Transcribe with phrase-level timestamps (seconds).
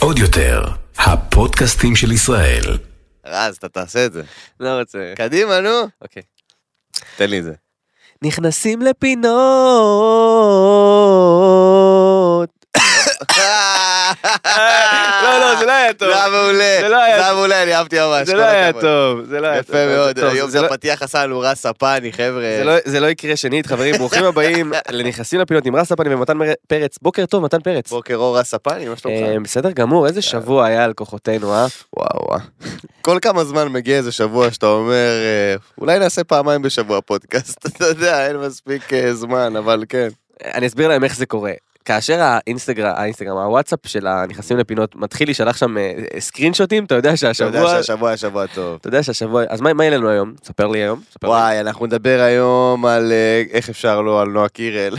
[0.00, 0.62] עוד יותר,
[0.98, 2.78] הפודקאסטים של ישראל.
[3.26, 4.22] רז, אתה תעשה את זה.
[4.60, 5.12] לא רוצה.
[5.16, 5.88] קדימה, נו.
[6.02, 6.22] אוקיי.
[7.16, 7.52] תן לי את זה.
[8.22, 9.34] נכנסים לפינות.
[15.22, 16.08] לא, לא, זה לא היה טוב.
[16.08, 16.76] זה היה מעולה.
[16.80, 18.26] זה לא היה- מעולה, אני אהבתי ממש.
[18.26, 18.72] זה לא היה.
[18.72, 19.76] טוב, זה לא היה טוב.
[19.76, 22.56] יפה מאוד, היום זה לא- הפתיח עשה לנו רז ספני, חבר'ה.
[22.84, 26.38] זה לא- לא יקרה שנית, חברים, ברוכים הבאים לנכנסים לפינות עם רס הפני ומתן
[26.68, 26.98] פרץ.
[27.02, 27.90] בוקר טוב, מתן פרץ.
[27.90, 29.18] בוקר אור רז ספני, מה שלומך?
[29.22, 31.66] אה, בסדר גמור, איזה שבוע היה על כוחותינו, אה?
[31.96, 32.40] וואו וואו.
[33.02, 34.94] כל כמה זמן מגיע איזה שבוע שאתה אומר,
[35.24, 40.08] אה, אולי נעשה פעמיים בשבוע פודקאסט, אתה יודע, אין מספיק אה, זמן, אבל כן.
[40.44, 41.52] אני אסביר להם איך זה קורה.
[41.84, 47.08] כאשר האינסטגרם, האינסטגרם, הוואטסאפ של הנכנסים לפינות מתחיל להישלח שם אה, סקרין שוטים, אתה יודע
[47.08, 48.78] אתה שהשבוע, יודע שהשבוע היה שבוע טוב.
[48.80, 50.34] אתה יודע שהשבוע, אז מה מה יהיה לנו היום?
[50.44, 51.00] ספר לי היום.
[51.12, 51.32] ספר לי.
[51.32, 54.96] וואי, אנחנו נדבר היום על אה, איך אפשר לא, על נועה קירל.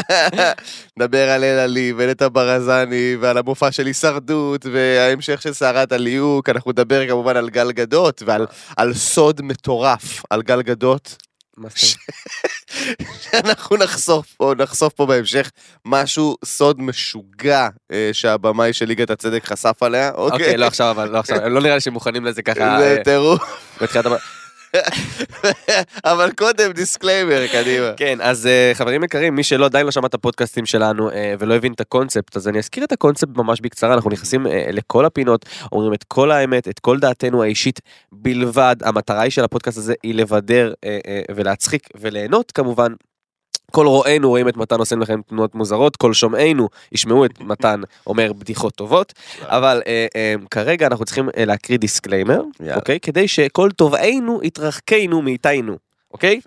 [0.98, 6.48] נדבר על אלה לי ונטע ברזני ועל המופע של הישרדות וההמשך של סערת הליהוק.
[6.48, 11.29] אנחנו נדבר כמובן על גל גדות ועל על סוד מטורף על גל גדות.
[13.44, 15.50] אנחנו נחשוף פה, נחשוף פה בהמשך
[15.84, 20.56] משהו, סוד משוגע אה, שהבמאי של ליגת הצדק חשף עליה, אוקיי, אוקיי?
[20.56, 23.42] לא עכשיו, אבל לא עכשיו, לא נראה לי שמוכנים לזה ככה זה אה, טירוף.
[26.04, 27.92] אבל קודם דיסקליימר, קדימה.
[27.96, 31.54] כן, אז אה, חברים יקרים, מי שלא עדיין לא שמע את הפודקאסטים שלנו אה, ולא
[31.54, 35.46] הבין את הקונספט, אז אני אזכיר את הקונספט ממש בקצרה, אנחנו נכנסים אה, לכל הפינות,
[35.72, 37.80] אומרים את כל האמת, את כל דעתנו האישית
[38.12, 40.72] בלבד, המטרה של הפודקאסט הזה היא לבדר
[41.34, 42.92] ולהצחיק וליהנות כמובן.
[43.70, 48.32] כל רואינו יראו את מתן עושה לכם תנועות מוזרות, כל שומעינו ישמעו את מתן אומר
[48.32, 52.76] בדיחות טובות, אבל אה, אה, כרגע אנחנו צריכים אה, להקריא דיסקליימר, יאללה.
[52.76, 53.00] אוקיי?
[53.00, 55.76] כדי שכל תובעינו יתרחקו מאיתנו,
[56.10, 56.40] אוקיי?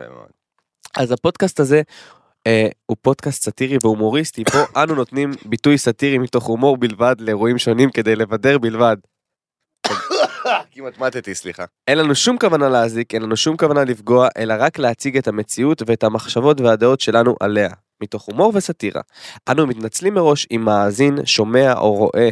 [0.97, 1.81] אז הפודקאסט הזה
[2.47, 7.91] אה, הוא פודקאסט סאטירי והומוריסטי, פה אנו נותנים ביטוי סאטירי מתוך הומור בלבד לאירועים שונים
[7.91, 8.97] כדי לבדר בלבד.
[10.71, 11.65] כמעט מתתי, סליחה.
[11.87, 15.81] אין לנו שום כוונה להזיק, אין לנו שום כוונה לפגוע, אלא רק להציג את המציאות
[15.87, 17.69] ואת המחשבות והדעות שלנו עליה,
[18.03, 19.01] מתוך הומור וסאטירה.
[19.49, 22.29] אנו מתנצלים מראש אם מאזין, שומע או רואה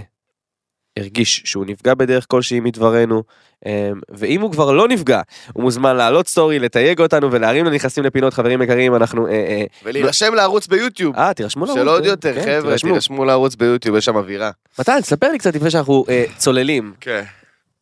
[0.99, 3.23] הרגיש שהוא נפגע בדרך כלשהי מדברנו,
[3.65, 5.21] אה, ואם הוא כבר לא נפגע,
[5.53, 9.27] הוא מוזמן לעלות סטורי, לתייג אותנו ולהרים לנכנסים לפינות, חברים יקרים, אנחנו...
[9.27, 11.15] אה, אה, ולהירשם לערוץ ביוטיוב.
[11.15, 11.81] אה, תירשמו לערוץ.
[11.81, 12.91] של עוד יותר, כן, חבר'ה, תירשמו.
[12.91, 14.51] תירשמו לערוץ ביוטיוב, יש שם אווירה.
[14.79, 16.93] מתן, ספר לי קצת לפני שאנחנו אה, צוללים.
[17.01, 17.23] כן.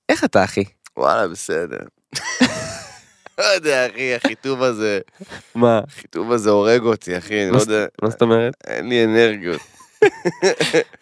[0.09, 0.63] איך אתה, אחי?
[0.97, 1.77] וואלה, בסדר.
[3.37, 4.99] לא יודע, אחי, החיטוב הזה,
[5.55, 5.81] מה?
[5.87, 8.53] החיטוב הזה הורג אותי, אחי, אני לא יודע, מה זאת אומרת?
[8.67, 9.61] אין לי אנרגיות.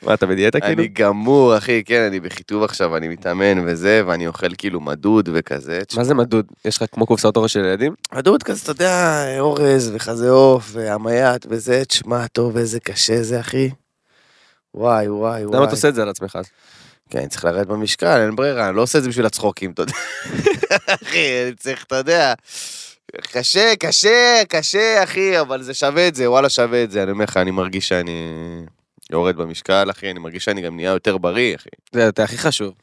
[0.01, 0.81] מה, אתה בדיאטה כאילו?
[0.81, 5.81] אני גמור, אחי, כן, אני בחיטוב עכשיו, אני מתאמן וזה, ואני אוכל כאילו מדוד וכזה.
[5.97, 6.45] מה זה מדוד?
[6.65, 7.93] יש לך כמו קופסאות אורש של ילדים?
[8.13, 13.69] מדוד כזה, אתה יודע, אורז וחזה עוף והמייט וזה, תשמע, טוב, איזה קשה זה, אחי.
[14.73, 15.57] וואי, וואי, וואי.
[15.57, 16.39] למה אתה עושה את זה על עצמך?
[17.09, 19.81] כן, אני צריך לרדת במשקל, אין ברירה, אני לא עושה את זה בשביל הצחוקים, אתה
[19.81, 19.93] יודע.
[21.03, 22.33] אחי, אני צריך, אתה יודע,
[23.21, 27.23] קשה, קשה, קשה, אחי, אבל זה שווה את זה, וואלה שווה את זה, אני אומר
[27.23, 28.21] לך, אני מרגיש שאני
[29.11, 31.69] יורד במשקל, אחי, אני מרגיש שאני גם נהיה יותר בריא, אחי.
[31.93, 32.73] זה זה הכי חשוב.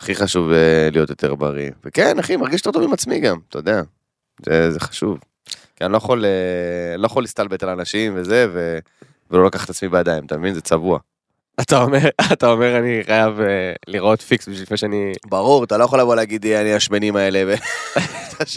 [0.00, 1.70] הכי חשוב אה, להיות יותר בריא.
[1.84, 3.82] וכן, אחי, מרגיש יותר טוב עם עצמי גם, אתה יודע.
[4.46, 5.18] זה, זה חשוב.
[5.76, 8.78] כי אני לא יכול, אה, לא יכול להסתלבט על אנשים וזה, ו...
[9.30, 10.54] ולא לקחת את עצמי בידיים, אתה מבין?
[10.54, 10.98] זה צבוע.
[11.60, 15.12] אתה אומר, אתה אומר אני חייב אה, לראות פיקס בשביל לפני שאני...
[15.26, 17.54] ברור, אתה לא יכול לבוא להגיד, "אה, אני השמנים האלה, ו...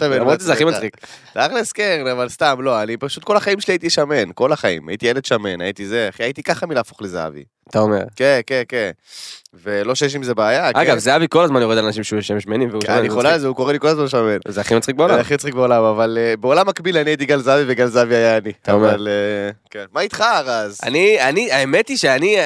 [0.00, 0.64] למרות שזה הכי.
[0.64, 0.96] מצחיק.
[1.32, 4.88] תכלס כן, אבל סתם, לא, אני פשוט כל החיים שלי הייתי שמן, כל החיים.
[4.88, 7.44] הייתי ילד שמן, הייתי זה, אחי, הייתי ככה מלהפוך לזהבי.
[7.70, 8.02] אתה אומר.
[8.16, 8.90] כן, כן, כן.
[9.62, 10.78] ולא שיש עם זה בעיה, כן.
[10.78, 13.32] אגב, זהבי כל הזמן יורד על אנשים שהם שמנים והוא כן, שמן, אני זה חולה
[13.32, 13.38] על.
[13.40, 14.36] זה, הוא קורא לי כל הזמן שמן.
[14.48, 15.18] זה הכי מצחיק זה בעולם.
[15.18, 18.52] הכי מצחיק בעולם, אבל אה, בעולם מקביל אני הייתי גל זהבי וגל זהבי היה אני.
[18.62, 19.06] אתה אומר.
[19.08, 19.84] אה, כן.
[19.92, 20.78] מה איתך, רז?
[20.82, 22.36] אני, אני, האמת היא שאני,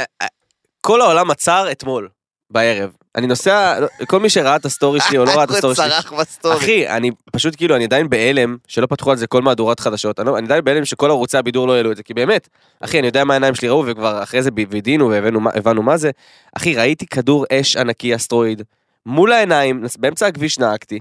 [0.88, 2.09] כל העולם עצר אתמול,
[2.50, 2.91] בערב.
[3.16, 5.59] אני נוסע, לא, כל מי שראה את ה story שלי או לא ראה את ה
[5.59, 5.88] story שלי.
[5.88, 6.56] צרח ב story.
[6.56, 10.21] אחי, אני פשוט כאילו, אני עדיין בהלם שלא פתחו על זה כל מהדורת חדשות.
[10.21, 12.49] אני, לא- אני עדיין בהלם שכל ערוצי הבידור לא העלו את זה, כי באמת,
[12.81, 16.11] אחי, אני יודע מה העיניים שלי ראו, וכבר אחרי זה וידינו והבנו מה- זה.
[16.56, 18.62] אחי, ראיתי כדור אש ענקי אסטרואיד.
[19.06, 20.99] מול העיניים, באמצע הכביש נהגתי,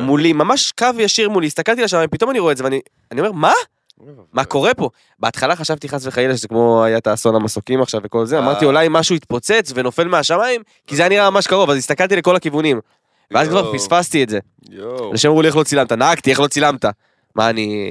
[0.00, 2.80] מולי, ממש קו ישיר מולי, הסתכלתי לשמיים, פתאום אני רואה את זה ואני
[3.12, 3.52] אני אומר, מה?
[4.32, 4.90] מה קורה פה?
[5.18, 8.42] בהתחלה חשבתי חס וחלילה שזה כמו היה את האסון המסוקים עכשיו וכל זה, אה.
[8.44, 12.36] אמרתי אולי משהו יתפוצץ ונופל מהשמיים, כי זה היה נראה ממש קרוב, אז הסתכלתי לכל
[12.36, 12.80] הכיוונים.
[13.30, 13.72] ואז כבר.
[13.72, 14.38] פספסתי את זה.
[15.12, 16.84] אנשים אמרו לי איך לא צילמת, נהגתי, איך לא צילמת?
[17.34, 17.86] מה אני...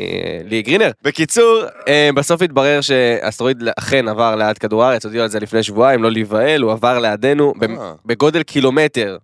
[0.45, 0.91] לי גרינר?
[1.03, 6.03] בקיצור, אה, בסוף התברר שאסטרואיד אכן עבר ליד כדור הארץ, הודיעו על זה לפני שבועיים,
[6.03, 7.93] לא להיבהל, הוא עבר לידינו אה.
[8.05, 9.17] בגודל קילומטר.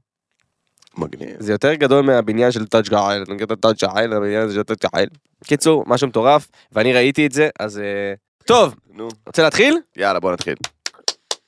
[0.98, 1.36] מגניב.
[1.40, 4.64] זה יותר גדול מהבניין של טאג' גאיל, אני מכיר את הטאג' גאיל, הבניין הזה של
[4.64, 5.10] טאג' גאיל.
[5.44, 8.14] קיצור, משהו מטורף, ואני ראיתי את זה, אז אה,
[8.46, 9.78] טוב, נו, רוצה להתחיל?
[9.98, 10.56] יאללה, בוא נתחיל.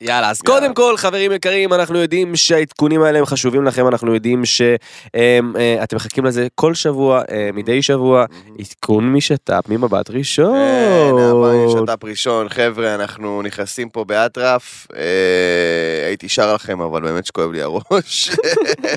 [0.04, 0.60] יאללה, אז יאללה.
[0.60, 6.26] קודם כל, חברים יקרים, אנחנו יודעים שהעדכונים האלה הם חשובים לכם, אנחנו יודעים שאתם מחכים
[6.26, 8.26] לזה כל שבוע, אה, מדי שבוע,
[8.60, 10.54] עדכון משת"פ, ממבט ראשון.
[10.54, 14.88] כן, אבל שת"פ ראשון, חבר'ה, אנחנו נכנסים פה באטרף.
[14.96, 18.30] אה, הייתי שר לכם, אבל באמת שכואב לי הראש.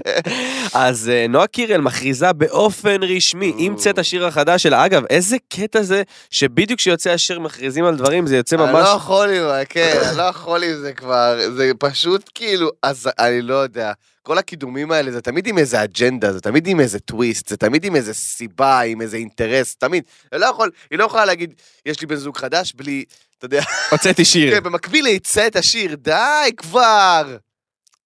[0.74, 4.86] אז אה, נועה קירל מכריזה באופן רשמי עם צאת השיר החדש שלה.
[4.86, 8.84] אגב, איזה קטע זה שבדיוק כשיוצא השיר מכריזים על דברים, זה יוצא אני ממש...
[8.84, 13.08] לא יכול עם זה, כן, אני לא יכול עם זה כבר, זה פשוט כאילו, אז
[13.18, 13.92] אני לא יודע.
[14.22, 17.84] כל הקידומים האלה זה תמיד עם איזה אג'נדה, זה תמיד עם איזה טוויסט, זה תמיד
[17.84, 20.04] עם איזה סיבה, עם איזה אינטרס, תמיד.
[20.32, 21.54] היא לא, יכול, היא לא יכולה להגיד,
[21.86, 23.04] יש לי בן זוג חדש, בלי,
[23.38, 24.54] אתה יודע, הוצאתי שיר.
[24.54, 27.36] כן, במקביל להצא את השיר, די כבר!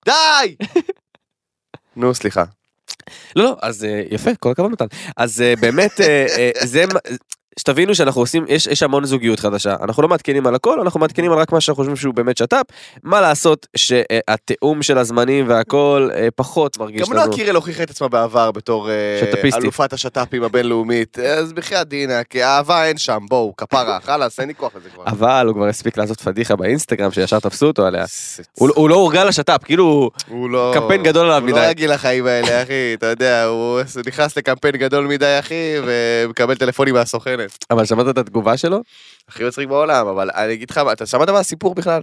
[0.05, 0.57] די!
[1.97, 2.45] נו, סליחה.
[3.37, 4.87] לא, לא, אז אה, יפה, כל הכבוד מתן.
[5.17, 6.85] אז אה, באמת, אה, זה...
[7.59, 11.33] שתבינו שאנחנו עושים, יש, יש המון זוגיות חדשה, אנחנו לא מעדכנים על הכל, אנחנו מעדכנים
[11.33, 12.63] על רק מה שאנחנו חושבים שהוא באמת שת"פ,
[13.03, 17.25] מה לעשות שהתיאום של הזמנים והכל אה, פחות מרגיש גם לנו.
[17.25, 19.63] נועה קירל הוכיחה את עצמה בעבר בתור אה, שת"פיסטית.
[19.63, 24.55] אלופת השת"פים הבינלאומית, אז בחייאת דינה, כי אהבה אין שם, בואו, כפרה, חלאס, אין לי
[24.55, 25.05] כוח לזה כבר.
[25.07, 28.05] אבל הוא כבר הספיק לעשות פדיחה באינסטגרם שישר תפסו אותו עליה.
[28.53, 30.73] הוא, הוא לא הורגל לשת"פ, כאילו הוא לא...
[30.75, 31.61] קמפיין גדול עליו הוא מדי.
[31.61, 36.97] לא רגיל לחיים האלה, אחי, אתה יודע, הוא נכנס לקמפיין גדול מדי, אחי, ומקבל טלפונים
[37.43, 37.73] מהסוכנת.
[37.73, 38.81] אבל שמעת את התגובה שלו?
[39.29, 42.03] הכי מצחיק בעולם, אבל אני אגיד לך, אתה שמעת מה הסיפור בכלל?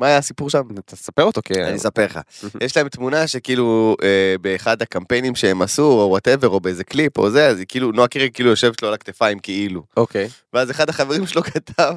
[0.00, 0.62] מה היה הסיפור שם?
[0.84, 1.54] תספר אותו כי...
[1.62, 2.20] אני אספר לך.
[2.60, 7.30] יש להם תמונה שכאילו אה, באחד הקמפיינים שהם עשו, או whatever, או באיזה קליפ, או
[7.30, 9.82] זה, אז היא כאילו, נועה קירל כאילו יושבת לו על הכתפיים, כאילו.
[9.96, 10.28] אוקיי.
[10.52, 11.94] ואז אחד החברים שלו כתב,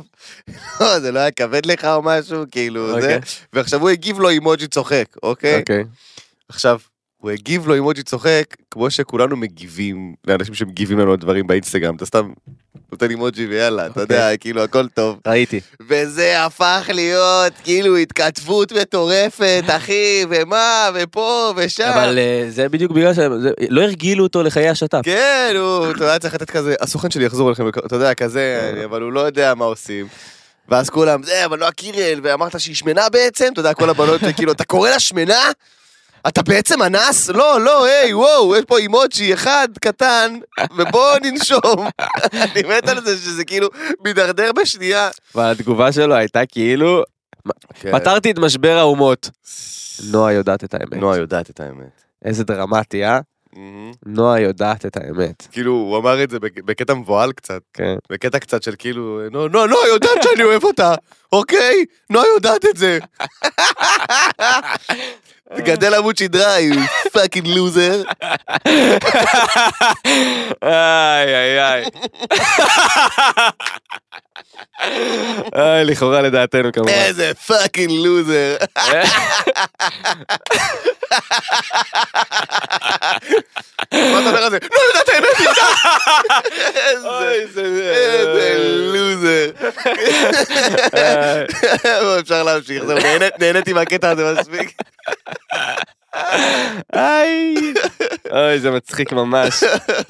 [0.81, 3.20] לא, זה לא היה כבד לך או משהו, כאילו, זה, אוקיי.
[3.54, 5.60] ועכשיו הוא הגיב לו אימוג'י צוחק, אוקיי?
[5.60, 5.84] אוקיי.
[6.50, 6.80] עכשיו,
[7.24, 12.06] הוא הגיב לו אימוג'י צוחק, כמו שכולנו מגיבים לאנשים שמגיבים לנו על דברים באינסטגרם, אתה
[12.06, 12.31] סתם
[12.92, 15.20] נותן אימוג'י ויאללה, אתה יודע, כאילו, הכל טוב.
[15.28, 15.60] ראיתי.
[15.90, 21.92] וזה הפך להיות כאילו התכתבות מטורפת, אחי, ומה, ופה, ושם.
[21.94, 25.02] אבל אה, זה בדיוק בגלל שלא הרגילו אותו לחיי השת"פ.
[25.04, 28.86] כן, הוא אתה היה צריך לתת כזה, הסוכן שלי יחזור אליכם, אתה יודע, כזה, אני-
[28.86, 30.08] אבל הוא לא יודע מה עושים.
[30.70, 34.52] ואז כולם, זה, אבל לא הקירל, ואמרת שהיא שמנה בעצם, אתה יודע, כל הבנות, כאילו,
[34.52, 35.40] אתה קורא לה שמנה?
[36.28, 37.30] אתה בעצם אנס?
[37.30, 40.38] לא, לא, היי, וואו, יש פה אימוג'י אחד קטן,
[40.78, 41.88] ובוא ננשום.
[42.44, 43.68] אני מת על זה שזה כאילו
[44.06, 45.10] מידרדר בשנייה.
[45.36, 47.04] והתגובה שלו הייתה כאילו,
[47.92, 49.30] פתרתי את משבר האומות.
[50.12, 50.94] נועה יודעת את האמת.
[50.94, 52.02] נועה יודעת את האמת.
[52.25, 53.20] איזה דרמטי, אה?
[54.06, 55.48] נועה יודעת את האמת.
[55.52, 57.62] כאילו, הוא אמר את זה בק- בקטע מבוהל קצת.
[57.74, 57.96] כן.
[58.12, 60.96] בקטע קצת של כאילו, נועה, נועה יודעת שאני אוהב אותה,
[61.34, 61.86] אוקיי?
[62.10, 63.00] נועה יודעת את זה.
[65.57, 66.75] תגדל עמוד שדרה, you
[67.17, 68.27] fucking loser.
[70.63, 71.85] איי איי איי.
[75.55, 76.91] איי, לכאורה לדעתנו כמובן.
[76.91, 78.56] איזה fucking loser.
[83.91, 84.57] מה אתה אומר על זה?
[84.71, 85.27] לא יודעת האמת.
[87.19, 87.63] איזה
[88.94, 89.51] loser.
[92.19, 92.83] אפשר להמשיך,
[93.39, 94.73] נהניתי מהקטע הזה מספיק.
[96.95, 97.56] איי.
[98.31, 99.63] אוי, זה מצחיק ממש.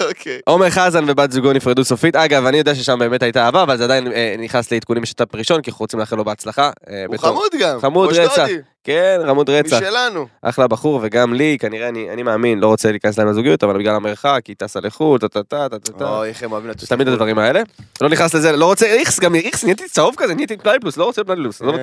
[0.08, 0.38] אוקיי.
[0.44, 2.16] עומר חזן ובת זוגו נפרדו סופית.
[2.16, 5.62] אגב, אני יודע ששם באמת הייתה אהבה, אבל זה עדיין אה, נכנס לעדכונים משת"פ ראשון,
[5.62, 6.70] כי אנחנו רוצים לאחל לו בהצלחה.
[6.90, 7.80] אה, הוא בתור- חמוד גם.
[7.80, 8.32] חמוד כמו רצח.
[8.34, 8.58] שטודי.
[8.84, 9.76] כן, רמוד רצח.
[9.76, 10.26] משלנו.
[10.42, 13.94] אחלה בחור, וגם לי, כנראה, אני, אני מאמין, לא רוצה להיכנס להם לזוגיות, אבל בגלל
[13.94, 16.04] המרחק, היא טסה לחו"ל, טה טה טה טה טה טה.
[16.18, 16.88] אוי, איך הם אוהבים לטוס.
[16.88, 17.12] תמיד לחו"ל.
[17.14, 17.62] הדברים האלה.
[18.00, 21.04] לא נכנס לזה, לא רוצה איכס, גם איכס, נהייתי צהוב כזה, נהייתי פלאי פלוס, לא
[21.04, 21.60] רוצה פלאי פלוס.
[21.62, 21.78] לא אה,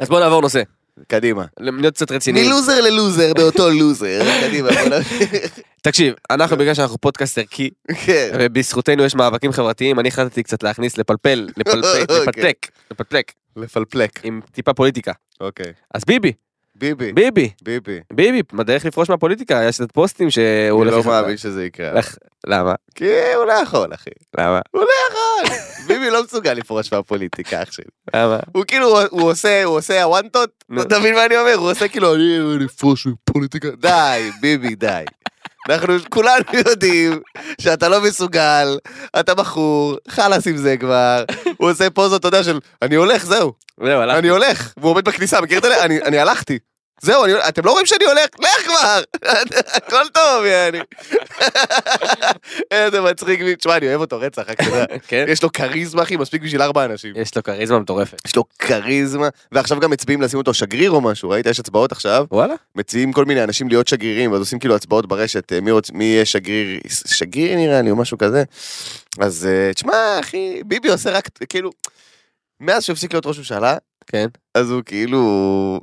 [0.00, 0.62] אז בוא נעבור נושא,
[1.06, 1.44] קדימה.
[1.58, 2.46] להיות קצת רציניים.
[2.46, 4.22] מלוזר ללוזר באותו לוזר.
[4.46, 4.70] קדימה.
[5.82, 7.70] תקשיב, אנחנו בגלל שאנחנו פודקאסט ערכי,
[8.06, 8.30] כן.
[8.40, 12.22] ובזכותנו יש מאבקים חברתיים, אני החלטתי קצת להכניס, לפלפל, לפלפק, אוקיי.
[12.22, 14.20] לפתק, לפתק, לפלפלק.
[14.24, 15.12] עם טיפה פוליטיקה.
[15.40, 15.72] אוקיי.
[15.94, 16.32] אז ביבי,
[16.78, 17.12] ביבי.
[17.12, 18.00] ביבי, ביבי.
[18.12, 20.92] ביבי, בדרך לפרוש מהפוליטיקה, יש את פוסטים שהוא אני הולך...
[20.92, 22.00] לא לחפש- מאמין שזה יקרה.
[22.46, 22.74] למה?
[22.94, 23.04] כי
[23.36, 24.10] הוא לא יכול, אחי.
[24.38, 24.60] למה?
[24.70, 25.56] הוא לא יכול.
[25.88, 27.84] ביבי לא מסוגל לפרוש מהפוליטיקה, אח שלי.
[28.14, 28.38] למה?
[28.52, 30.50] הוא כאילו, הוא עושה, הוא עושה הוואנטות.
[30.80, 31.54] אתה מבין מה אני אומר?
[31.54, 33.68] הוא עושה כאילו, אני אני אפרוש מפוליטיקה.
[33.80, 35.04] די, ביבי, די.
[35.70, 37.20] אנחנו כולנו יודעים
[37.60, 38.78] שאתה לא מסוגל,
[39.20, 41.24] אתה בחור, חלאס עם זה כבר.
[41.56, 43.52] הוא עושה פוזות, אתה יודע, של אני הולך, זהו.
[43.84, 44.16] זהו, הלך.
[44.18, 44.72] אני הולך.
[44.76, 45.84] והוא עומד בכניסה, מכיר את זה?
[45.84, 46.58] אני הלכתי.
[47.02, 48.26] זהו, אני- אתם לא רואים שאני הולך?
[48.40, 49.02] לך כבר!
[49.76, 50.78] הכל טוב, יעני.
[52.70, 54.84] איזה מצחיק, תשמע, אני אוהב אותו רצח, רק תדע.
[55.08, 55.24] כן?
[55.28, 57.12] יש לו כריזמה, אחי, מספיק בשביל ארבע אנשים.
[57.16, 58.20] יש לו כריזמה מטורפת.
[58.26, 61.46] יש לו כריזמה, ועכשיו גם מצביעים לשים אותו שגריר או משהו, ראית?
[61.46, 62.54] יש הצבעות עכשיו, וואלה?
[62.74, 65.90] מציעים כל מיני אנשים להיות שגרירים, ואז עושים כאילו הצבעות ברשת, אה, מי, רוצ...
[65.90, 68.42] מי יהיה שגריר, שגריר נראה לי, או משהו כזה.
[69.20, 71.70] אז אה, תשמע, אחי, ביבי עושה רק, כאילו,
[72.60, 73.76] מאז שהוא הפסיק להיות ראש ממשלה,
[74.06, 74.26] כן.
[74.54, 75.80] אז הוא כאילו...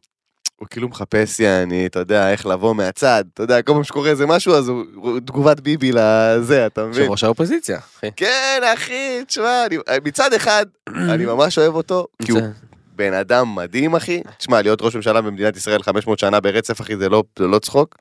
[0.59, 4.25] הוא כאילו מחפש, יעני, אתה יודע, איך לבוא מהצד, אתה יודע, כל פעם שקורה איזה
[4.25, 7.00] משהו, אז הוא תגובת ביבי לזה, אתה מבין?
[7.00, 8.07] יושב ראש האופוזיציה, אחי.
[8.15, 10.65] כן, אחי, תשמע, אני- מצד אחד,
[11.13, 12.47] אני ממש אוהב אותו, כי הוא זה-
[12.95, 14.21] בן אדם מדהים, אחי.
[14.38, 17.95] תשמע, להיות ראש ממשלה במדינת ישראל 500 שנה ברצף, אחי, זה לא, זה לא צחוק.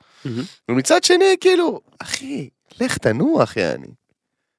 [0.69, 2.49] ומצד שני, כאילו, אחי,
[2.81, 3.87] לך תנוח, יעני.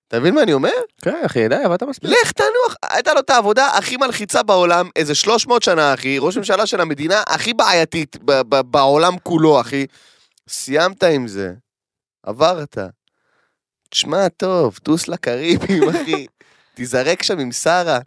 [0.08, 0.70] אתה מבין מה אני אומר?
[1.02, 2.10] כן, אחי, די, עבדת מספיק.
[2.10, 2.74] לך תנוח.
[2.90, 7.22] הייתה לו את העבודה הכי מלחיצה בעולם, איזה 300 שנה, אחי, ראש ממשלה של המדינה
[7.26, 9.86] הכי בעייתית ב- ב- בעולם כולו, אחי.
[10.48, 11.50] סיימת עם זה,
[12.22, 12.78] עברת.
[13.90, 16.26] תשמע טוב, טוס לקריבים, אחי.
[16.74, 17.98] תיזרק שם עם שרה.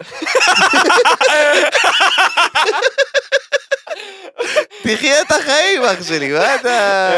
[4.83, 7.09] תחיה את החיים, אח שלי, מה אתה...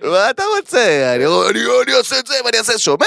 [0.00, 1.12] מה אתה רוצה?
[1.16, 2.78] אני, אני, אני אעשה את זה ואני אעשה...
[2.78, 3.06] שומע?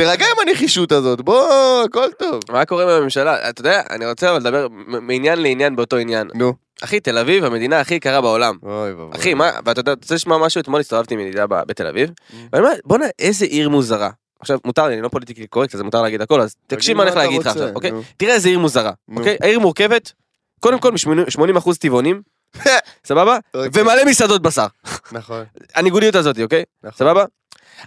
[0.00, 2.40] תירגע עם הנחישות הזאת, בוא, הכל טוב.
[2.50, 3.50] מה קורה בממשלה?
[3.50, 6.28] אתה יודע, אני רוצה אבל לדבר מעניין לעניין באותו עניין.
[6.34, 6.54] נו.
[6.82, 8.56] אחי, תל אביב, המדינה הכי יקרה בעולם.
[8.62, 9.18] אוי ואבוי.
[9.20, 10.60] אחי, מה, ואתה יודע, אתה רוצה לשמוע משהו?
[10.60, 12.10] אתמול הסתובבתי עם ידידה בתל אביב,
[12.52, 14.10] ואני אומר, בואנה, איזה עיר מוזרה.
[14.40, 17.10] עכשיו, מותר לי, אני לא פוליטיקלי קורקט, אז מותר להגיד הכל, אז תקשיב מה אני
[17.10, 17.90] הולך להגיד לך עכשיו, אוקיי?
[18.16, 18.92] תראה איזה עיר מוזרה.
[19.16, 19.36] אוקיי?
[19.42, 20.12] העיר מורכבת,
[20.60, 22.22] קודם כל מ-80% טבעונים,
[23.08, 23.38] סבבה?
[23.54, 23.82] אוקיי.
[23.82, 24.66] ומלא מסעדות בשר.
[25.12, 26.64] נכון, הניגודיות הזאת, אוקיי?
[26.84, 26.98] נכון.
[26.98, 27.24] סבבה?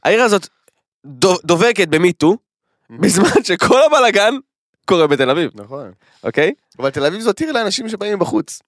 [0.03, 0.47] העיר הזאת
[1.45, 2.37] דובקת במיטו,
[2.89, 4.33] בזמן שכל הבלאגן
[4.85, 5.91] קורה בתל אביב, נכון.
[6.23, 6.53] אוקיי?
[6.79, 8.61] אבל תל אביב זאת עיר לאנשים שבאים מבחוץ.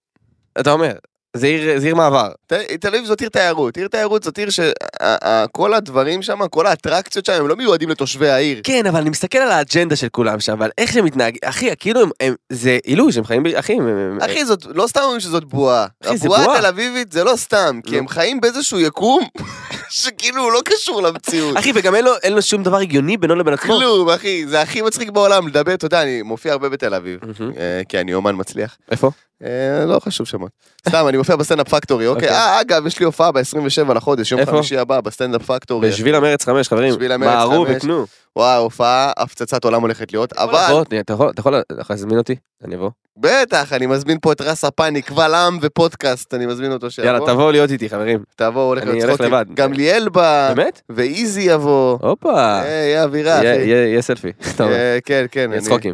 [0.59, 0.93] אתה אומר,
[1.35, 2.29] זה עיר זה עיר מעבר.
[2.47, 3.77] ת- תל אביב זאת עיר תיירות.
[3.77, 8.61] עיר תיירות זאת עיר שכל הדברים שם, כל האטרקציות שם, הם לא מיועדים לתושבי העיר.
[8.63, 12.01] כן, אבל אני מסתכל על האג'נדה של כולם שם, ועל איך שהם מתנהגים, אחי, כאילו
[12.01, 15.19] הם, הם, זה אילוז', הם חיים, ב- אחי, הם, הם, אחי, זאת, לא סתם אומרים
[15.19, 15.85] שזאת בועה.
[16.05, 16.57] אחי, זה הבועה בועה.
[16.57, 17.97] התל אביבית זה לא סתם, כי לא.
[17.97, 19.23] הם חיים באיזשהו יקום
[19.89, 21.57] שכאילו הוא לא קשור למציאות.
[21.57, 23.77] אחי, וגם אין לו, אין לו שום דבר הגיוני בינו לבין עצמו.
[23.79, 27.19] כלום, אחי, זה הכי מצחיק בעולם לדבר, אתה יודע, אני מופיע הרבה בתל אביב.
[27.57, 28.77] אה, כי אני אומן מצליח.
[28.91, 29.11] איפה?
[29.43, 30.51] אה, לא חשוב שמות.
[30.89, 32.27] סתם, אני מופיע בסטנדאפ פקטורי, אוקיי?
[32.29, 32.37] אוקיי.
[32.39, 34.45] אה, אגב, יש לי הופעה ב-27 לחודש, יום?
[34.45, 35.89] חמישי הבא, בסטנדאפ פקטורי.
[35.89, 36.91] בשביל המרץ חמש, חברים.
[36.93, 37.75] בשביל המרץ מהרו חמש.
[37.77, 38.05] וקנו.
[38.35, 40.55] וואו, הופעה, הפצצת עולם הולכת להיות, אבל
[40.89, 42.35] אתה יכול, להזמין אותי?
[42.65, 42.89] אני אבוא.
[43.17, 47.11] בטח, אני מזמין פה את רס הפאני, קבל עם ופודקאסט, אני מזמין אותו שיבוא.
[47.11, 48.23] יאללה, תבואו להיות איתי, חברים.
[48.35, 49.25] תבוא, הולך אני להיות צחוקים.
[49.25, 49.45] לבד.
[49.53, 50.81] גם ליאל בא, באמת?
[50.89, 51.97] ואיזי יבוא.
[52.01, 52.61] הופה.
[52.61, 53.45] אה, יהיה אווירה, אחי.
[53.65, 54.31] יהיה סלפי.
[55.05, 55.39] כן, כן.
[55.39, 55.93] יהיה אני- צחוקים.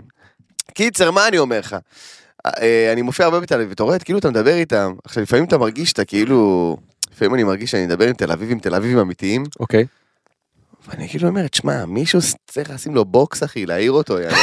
[0.73, 1.75] קיצר, מה אני אומר לך?
[2.45, 4.93] אה, אני מופיע הרבה בתל אביב, אתה רואה, כאילו אתה מדבר איתם.
[5.03, 6.77] עכשיו, לפעמים אתה מרגיש שאתה כאילו...
[7.13, 9.85] לפעמים אני מרגיש שאני מדבר עם תל אביבים, תל אביבים אמיתיים, אוקיי.
[10.87, 14.37] ואני כאילו אומר, תשמע, מישהו צריך לשים לו בוקס, אחי, להעיר אותו, יא, יודע."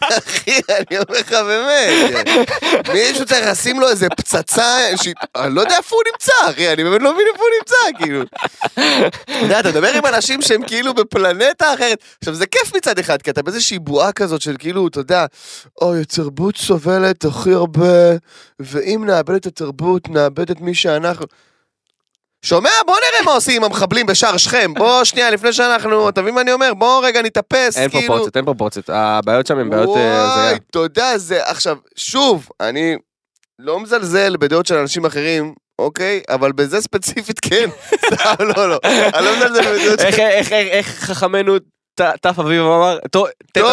[0.00, 2.28] אחי, אני אומר לך באמת,
[2.92, 4.76] מישהו צריך לשים לו איזה פצצה,
[5.36, 8.22] אני לא יודע איפה הוא נמצא, אחי, אני באמת לא מבין איפה הוא נמצא, כאילו.
[9.24, 11.98] אתה יודע, אתה מדבר עם אנשים שהם כאילו בפלנטה אחרת.
[12.18, 15.26] עכשיו, זה כיף מצד אחד, כי אתה באיזושהי בועה כזאת של כאילו, אתה יודע,
[15.82, 18.12] אוי, התרבות סובלת הכי הרבה,
[18.60, 21.26] ואם נאבד את התרבות, נאבד את מי שאנחנו.
[22.44, 22.70] שומע?
[22.86, 24.74] בוא נראה מה עושים עם המחבלים בשער שכם.
[24.74, 26.74] בוא שנייה, לפני שאנחנו, אתה מבין מה אני אומר?
[26.74, 28.06] בוא רגע נתאפס, אין כאילו.
[28.06, 28.90] פרופורציות, אין פרופורציות.
[28.92, 30.58] הבעיות שם הן בעיות אה, וואי.
[30.70, 32.96] אתה יודע, זה, עכשיו, שוב, אני
[33.58, 36.20] לא מזלזל בדעות של אנשים אחרים, אוקיי?
[36.28, 37.68] אבל בזה ספציפית כן.
[38.06, 38.78] סתם, לא, לא.
[38.84, 40.20] אני לא מזלזל בדעות של...
[40.20, 41.56] איך- חכמנו
[41.96, 42.98] תף אביב אמר?
[43.10, 43.26] טוב.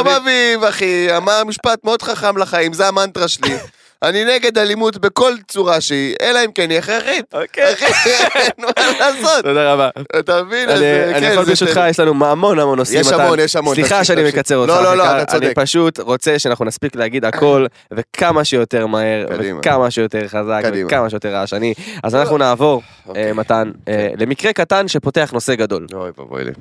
[0.08, 3.56] אביב, אחי, אמר משפט מאוד חכם לחיים, זה המנטרה שלי.
[4.03, 7.34] אני נגד אלימות בכל צורה שהיא, אלא אם כן היא הכרחית.
[7.34, 7.75] אוקיי.
[8.08, 9.43] אין מה לעשות.
[9.43, 9.89] תודה רבה.
[10.20, 10.70] אתה מבין?
[10.70, 10.79] אני
[11.20, 13.01] כן, יכול ברשותך, יש לנו המון המון נושאים.
[13.01, 13.12] יש.
[13.12, 13.75] המון, יש המון.
[13.75, 14.24] סליחה שאני.
[14.24, 14.74] מקצר אותך.
[14.74, 15.46] לא, לא, לא, אתה צודק.
[15.46, 19.25] אני פשוט רוצה שאנחנו נספיק להגיד הכל, וכמה שיותר מהר.
[19.39, 20.62] וכמה שיותר חזק.
[20.74, 21.74] וכמה שיותר רעשני.
[22.03, 23.27] אז אנחנו נעבור, אוקיי.
[23.27, 25.88] אה, מתן, אה, למקרה קטן שפותח נושא גדול.
[25.93, 26.51] אוי ואבוי לי.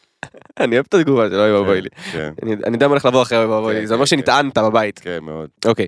[0.60, 1.88] אני אוהב את התגובה של אוי ואבוי לי.
[2.12, 4.06] כן, אני אני יודע מה הולך לבוא אחרי אוי ואבוי כן, לי, זה אומר כן,
[4.06, 4.98] שנטענת בבית.
[4.98, 5.48] כן, מאוד.
[5.64, 5.86] אוקיי.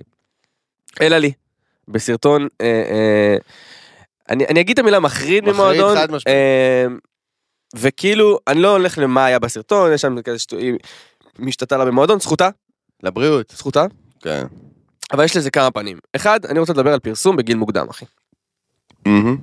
[1.01, 1.31] אלא לי,
[1.87, 3.37] בסרטון, אה, אה,
[4.29, 6.37] אני אני אגיד את המילה מחריד מחריד, ממועדון, חד משמעית.
[6.37, 6.85] אה,
[7.75, 10.77] וכאילו, אני לא הולך למה היה בסרטון, יש שם כזה שטויים,
[11.39, 12.49] משתתה לה במועדון, זכותה,
[13.03, 13.53] לבריאות.
[13.57, 13.85] זכותה,
[14.19, 14.45] כן.
[15.11, 15.97] אבל יש לזה כמה פנים.
[16.15, 18.05] אחד, אני רוצה לדבר על פרסום בגיל מוקדם, אחי.
[19.05, 19.37] מהמם.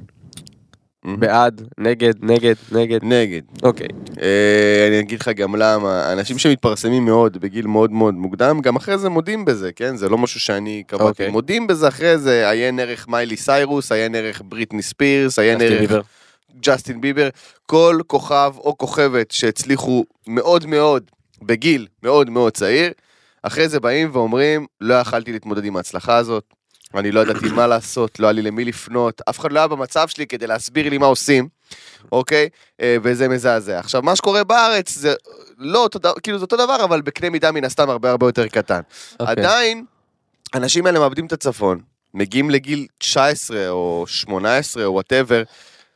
[1.07, 3.43] בעד, נגד, נגד, נגד, נגד.
[3.63, 3.89] אוקיי.
[4.23, 8.99] אה, אני אגיד לך גם למה, אנשים שמתפרסמים מאוד בגיל מאוד מאוד מוקדם, גם אחרי
[8.99, 9.97] זה מודים בזה, כן?
[9.97, 11.05] זה לא משהו שאני קבעתי.
[11.05, 11.29] אוקיי.
[11.29, 16.01] מודים בזה אחרי זה, עיין ערך מיילי סיירוס, עיין ערך בריטני ספירס, עיין ערך ביבר.
[16.61, 17.29] ג'סטין ביבר,
[17.67, 21.11] כל כוכב או כוכבת שהצליחו מאוד מאוד
[21.43, 22.93] בגיל מאוד מאוד צעיר,
[23.43, 26.45] אחרי זה באים ואומרים, לא יכלתי להתמודד עם ההצלחה הזאת,
[26.95, 30.09] אני לא ידעתי מה לעשות, לא היה לי למי לפנות, אף אחד לא היה במצב
[30.09, 31.49] שלי כדי להסביר לי מה עושים,
[32.13, 32.49] אוקיי?
[32.81, 33.79] אה, וזה מזעזע.
[33.79, 35.15] עכשיו, מה שקורה בארץ זה
[35.59, 38.47] לא אותו דבר, כאילו זה אותו דבר, אבל בקנה מידה מן הסתם הרבה הרבה יותר
[38.49, 38.81] קטן.
[39.21, 39.33] אוקיי.
[39.33, 39.85] עדיין,
[40.55, 41.81] האנשים האלה מאבדים את הצפון,
[42.15, 45.43] מגיעים לגיל 19 או 18 או וואטאבר,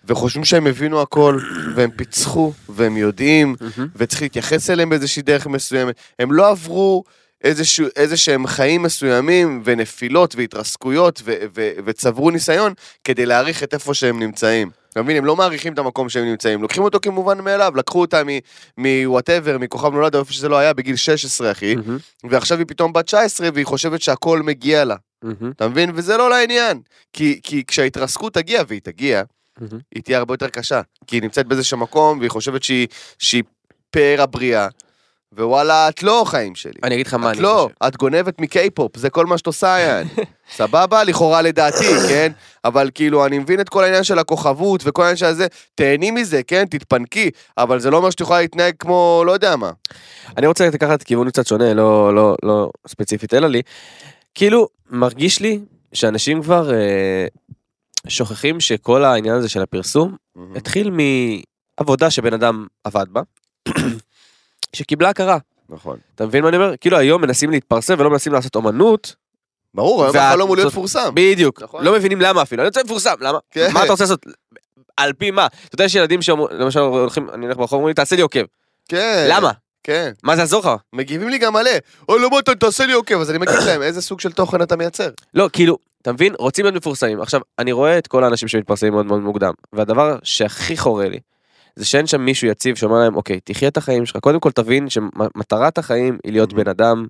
[0.04, 1.38] וחושבים שהם הבינו הכל,
[1.74, 3.56] והם פיצחו, והם יודעים,
[3.96, 5.94] וצריך להתייחס אליהם באיזושהי דרך מסוימת.
[6.18, 7.04] הם לא עברו
[7.44, 12.72] איזשהו, איזה שהם חיים מסוימים, ונפילות, והתרסקויות, ו- ו- וצברו ניסיון,
[13.04, 14.70] כדי להעריך את איפה שהם נמצאים.
[14.92, 15.16] אתה מבין?
[15.16, 18.22] הם לא מעריכים את המקום שהם נמצאים, לוקחים אותו כמובן מאליו, לקחו אותה
[18.78, 21.98] מוואטאבר, מכוכב נולד, איפה שזה לא היה, בגיל 16, אחי, מהמם,
[22.30, 24.96] ועכשיו היא פתאום בת 19, והיא חושבת שהכל מגיע לה.
[25.22, 25.90] מהמם, אתה מבין?
[25.94, 26.80] וזה לא לעניין.
[27.12, 29.22] כי, כי כשההתרסקות תגיע, והיא תגיע,
[29.60, 29.80] מהמם.
[29.94, 30.80] היא תהיה הרבה יותר קשה.
[31.06, 33.42] כי היא נמצאת באיזשהו מקום, והיא חושבת שהיא, שהיא
[33.90, 34.68] פאר הבריאה,
[35.38, 36.72] ווואלה, את לא חיים שלי.
[36.82, 37.88] אני אגיד לך מה את אני לא, חושב.
[37.88, 40.06] את גונבת מקיי-פופ, זה כל מה שאת עושה, יען.
[40.56, 41.04] סבבה?
[41.04, 42.32] לכאורה לדעתי, כן?
[42.64, 46.42] אבל כאילו, אני מבין את כל העניין של הכוכבות וכל העניין של הזה, תהני מזה,
[46.42, 46.64] כן?
[46.64, 49.70] תתפנקי, אבל זה לא אומר שאת יכולה להתנהג כמו, לא יודע מה.
[50.36, 53.62] אני רוצה לקחת כיוון קצת שונה, לא, לא, לא ספציפית אלא לי.
[54.34, 55.60] כאילו, מרגיש לי
[55.92, 57.26] שאנשים כבר אה,
[58.08, 60.16] שוכחים שכל העניין הזה של הפרסום
[60.56, 63.20] התחיל מעבודה שבן אדם עבד בה,
[64.72, 65.38] שקיבלה הכרה.
[65.68, 65.98] נכון.
[66.14, 66.76] אתה מבין מה אני אומר?
[66.76, 69.14] כאילו היום מנסים להתפרסם ולא מנסים לעשות אומנות.
[69.74, 71.10] ברור, היום החלום הוא להיות מפורסם.
[71.14, 71.62] בדיוק.
[71.62, 71.84] נכון.
[71.84, 72.62] לא מבינים למה אפילו.
[72.62, 73.38] אני רוצה מפורסם, למה?
[73.50, 73.70] כן.
[73.72, 74.26] מה אתה רוצה לעשות?
[74.96, 75.46] על פי מה?
[75.46, 78.42] אתה יודע, יש ילדים שאומרים, למשל הולכים, אני הולך ברחוב, אומרים לי, תעשה לי עוקב.
[78.88, 79.26] כן.
[79.30, 79.50] למה?
[79.82, 80.12] כן.
[80.22, 80.70] מה זה יעזור לך?
[80.92, 81.70] מגיבים לי גם מלא.
[82.08, 83.20] אוי, למה אתה תעשה לי עוקב?
[83.20, 85.08] אז אני מגיד להם, איזה סוג של תוכן אתה מייצר?
[85.34, 86.34] לא, כאילו, אתה מבין?
[86.38, 87.20] רוצים להיות מפורסמים.
[87.20, 91.20] עכשיו, אני רואה את כל האנשים שמתפרסמים מאוד מאוד מוקדם, והדבר שהכי חורה לי,
[91.76, 94.88] זה שאין שם מישהו יציב שאומר להם, אוקיי, תחיה את החיים שלך, קודם כל תבין
[94.90, 97.06] שמטרת החיים היא להיות בן אדם,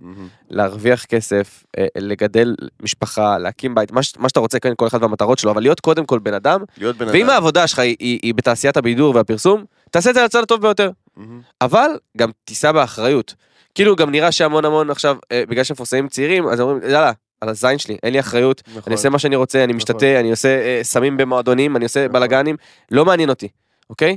[0.51, 5.03] להרוויח כסף, אה, לגדל משפחה, להקים בית, מה, ש- מה שאתה רוצה, כן, כל אחד
[5.03, 7.17] והמטרות שלו, אבל להיות קודם כל בן אדם, להיות בן אדם.
[7.17, 10.63] ואם העבודה שלך היא, היא, היא בתעשיית הבידור והפרסום, תעשה את זה על הצד הטוב
[10.63, 10.91] ביותר.
[11.17, 11.41] מהמם.
[11.61, 13.35] אבל גם תישא באחריות.
[13.75, 17.49] כאילו גם נראה שהמון המון עכשיו, אה, בגלל שהם מפורסמים צעירים, אז אומרים, יאללה, על
[17.49, 18.83] הזין שלי, אין לי אחריות, נכון.
[18.87, 22.13] אני עושה מה שאני רוצה, אני משתתה, אני עושה אה, סמים במועדונים, אני עושה נכון.
[22.13, 22.57] בלאגנים,
[22.91, 23.49] לא מעניין אותי,
[23.91, 24.17] אוקיי?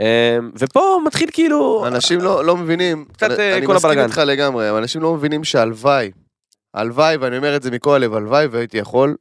[0.00, 1.86] אה, ופה מתחיל כאילו...
[1.86, 4.06] אנשים לא, לא מבינים, קצת, אני, אה, אני כל מסכים הבלגן.
[4.06, 6.10] איתך לגמרי, אבל אנשים לא מבינים שהלוואי,
[6.74, 9.16] הלוואי, ואני אומר את זה מכל הלב, הלוואי והייתי יכול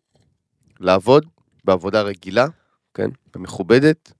[0.79, 1.25] לעבוד
[1.65, 2.47] בעבודה רגילה,
[2.93, 3.09] כן.
[3.35, 4.11] ומכובדת,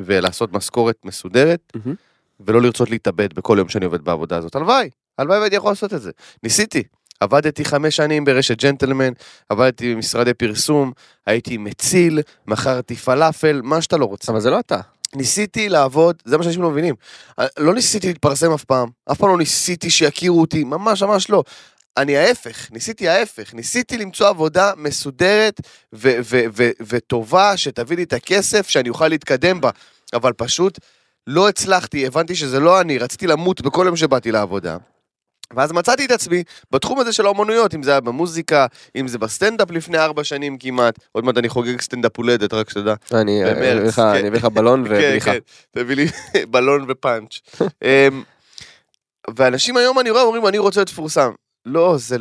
[0.00, 1.94] ולעשות משכורת מסודרת, מהמם.
[2.40, 4.56] ולא לרצות להתאבד בכל יום שאני עובד בעבודה הזאת.
[4.56, 6.10] הלוואי, הלוואי והייתי יכול לעשות את זה.
[6.42, 6.82] ניסיתי.
[7.20, 9.12] עבדתי חמש שנים ברשת ג'נטלמן,
[9.48, 10.92] עבדתי במשרדי פרסום,
[11.26, 14.32] הייתי מציל, מכרתי פלאפל, מה שאתה לא רוצה.
[14.32, 14.80] אבל זה לא אתה.
[15.14, 16.94] ניסיתי לעבוד, זה מה שאנשים לא מבינים.
[17.58, 21.44] לא ניסיתי להתפרסם אף פעם, אף פעם לא ניסיתי שיכירו אותי, ממש ממש לא.
[21.96, 25.60] אני ההפך, ניסיתי ההפך, ניסיתי למצוא עבודה מסודרת
[25.94, 29.70] ו- ו- ו- וטובה שתביא לי את הכסף שאני אוכל להתקדם בה,
[30.14, 30.78] אבל פשוט
[31.26, 34.76] לא הצלחתי, הבנתי שזה לא אני, רציתי למות בכל יום שבאתי לעבודה.
[35.56, 39.70] ואז מצאתי את עצמי בתחום הזה של האומנויות, אם זה היה במוזיקה, אם זה בסטנדאפ
[39.70, 42.94] לפני ארבע שנים כמעט, עוד מעט אני חוגג סטנדאפ הולדת, רק שתדע.
[43.12, 45.30] אני במרץ, אביא לך- בלון ובדיחה.
[45.32, 45.38] כן,
[45.74, 46.06] כן, תביא לי
[46.50, 47.40] בלון ופאנץ'.
[47.82, 48.22] אמ,
[49.36, 51.30] ואנשים היום אני רואה אומרים אני רוצה להיות מפורסם.
[51.66, 52.16] לא, זה,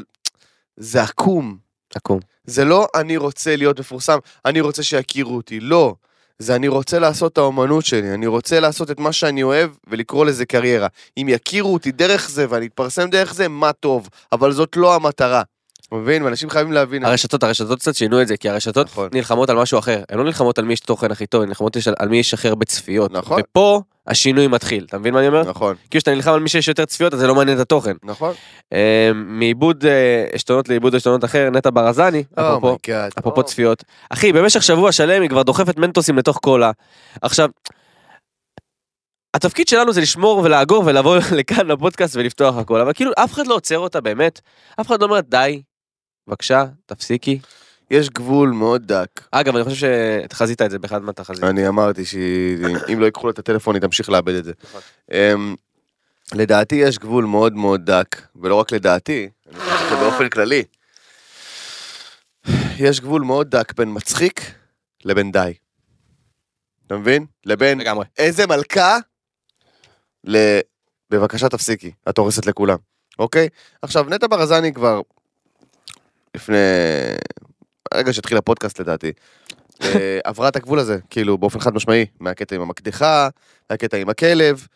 [0.78, 1.58] זה עקום.
[1.96, 2.20] עקום.
[2.46, 5.60] זה לא אני רוצה להיות מפורסם, אני רוצה שיכירו אותי.
[5.60, 5.96] לא.
[6.40, 10.26] זה אני רוצה לעשות את האומנות שלי, אני רוצה לעשות את מה שאני אוהב ולקרוא
[10.26, 10.88] לזה קריירה.
[11.18, 14.10] אם יכירו אותי דרך זה ואני אתפרסם דרך זה, מה טוב.
[14.32, 15.42] אבל זאת לא המטרה.
[15.92, 16.24] מבין?
[16.24, 17.06] ואנשים חייבים להבין.
[17.06, 19.10] הרשתות, הרשתות קצת שינו את זה, כי הרשתות נכון.
[19.14, 20.04] נלחמות על משהו אחר.
[20.10, 22.48] הן לא נלחמות על מי יש תוכן הכי טוב, הן נלחמות על מי יש הכי
[22.48, 23.12] הרבה צפיות.
[23.12, 23.42] נכון.
[23.42, 25.44] ופה השינוי מתחיל, אתה מבין מה אני אומר?
[25.44, 27.94] נכון, כאילו שאתה נלחם על מי שיש יותר צפיות, אז זה לא מעניין את התוכן.
[28.04, 28.34] נכון.
[28.74, 33.12] אה, מאיבוד אה, עשתונות לאיבוד עשתונות אחר, נטע ברזני, אפרופו, oh my God.
[33.20, 33.84] אפרופו צפיות.
[34.10, 36.72] אחי, במשך שבוע שלם היא כבר דוחפת מנטוסים לתוך קולה.
[37.22, 37.50] עכשיו,
[39.34, 43.56] התפקיד שלנו זה לשמור ולאגור ולבוא לכאן לפודקאסט ולפתוח הכל, אבל כאילו אף אחד לא
[43.56, 44.42] עוצר אותה באמת,
[44.82, 45.62] אף אחד לא אומר די,
[46.28, 47.40] בבקשה, תפסיקי.
[47.92, 49.10] יש גבול מאוד דק.
[49.32, 49.88] אגב, אני חושב
[50.32, 51.44] שחזית את זה באחד מהתחזית.
[51.44, 54.52] אני אמרתי שאם לא ייקחו לה את הטלפון היא תמשיך לאבד את זה.
[54.64, 54.82] נכון.
[55.12, 55.56] אמ,
[56.34, 60.64] לדעתי יש גבול מאוד מאוד דק, ולא רק לדעתי, אני חושב שזה באופן כללי.
[62.78, 64.42] יש גבול מאוד דק בין מצחיק
[65.06, 65.54] לבין די.
[66.88, 67.26] אתה מבין?
[67.46, 68.06] לבין לגמרי.
[68.18, 68.98] איזה מלכה
[70.24, 70.38] ל...
[71.10, 72.78] בבקשה תפסיקי, את הורסת לכולם,
[73.20, 73.50] אוקיי?
[73.82, 75.02] עכשיו, נטע ברזני כבר
[76.36, 76.58] לפני...
[77.92, 79.12] הרגע שהתחיל הפודקאסט לדעתי,
[79.82, 83.30] אה, עברה את הגבול הזה, כאילו באופן חד משמעי, מהקטע עם המקדחה,
[83.70, 84.68] מהקטע עם הכלב.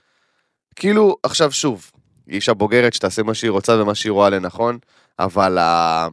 [0.75, 1.91] כאילו, עכשיו שוב,
[2.27, 4.77] היא אישה בוגרת שתעשה מה שהיא רוצה ומה שהיא רואה לנכון,
[5.19, 6.07] אבל ה...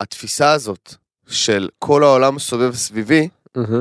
[0.00, 0.94] התפיסה הזאת
[1.28, 3.28] של כל העולם סובב סביבי.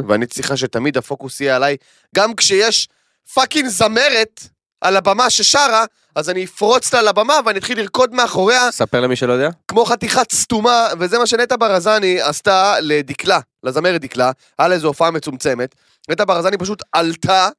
[0.07, 1.77] ואני צריכה שתמיד הפוקוס יהיה עליי,
[2.15, 2.87] גם כשיש
[3.34, 4.41] fucking זמרת
[4.81, 9.33] על הבמה ששרה, אז אני אפרוץ לה לבמה ואני אתחיל לרקוד מאחוריה ספר למי שלא
[9.33, 9.49] יודע.
[9.67, 15.11] כמו חתיכת סתומה, וזה מה שנטע ברזני עשתה לדקלה, לזמרת דקלה, היה לה איזו הופעה
[15.11, 15.75] מצומצמת.
[16.09, 17.49] נטע ברזני פשוט עלתה,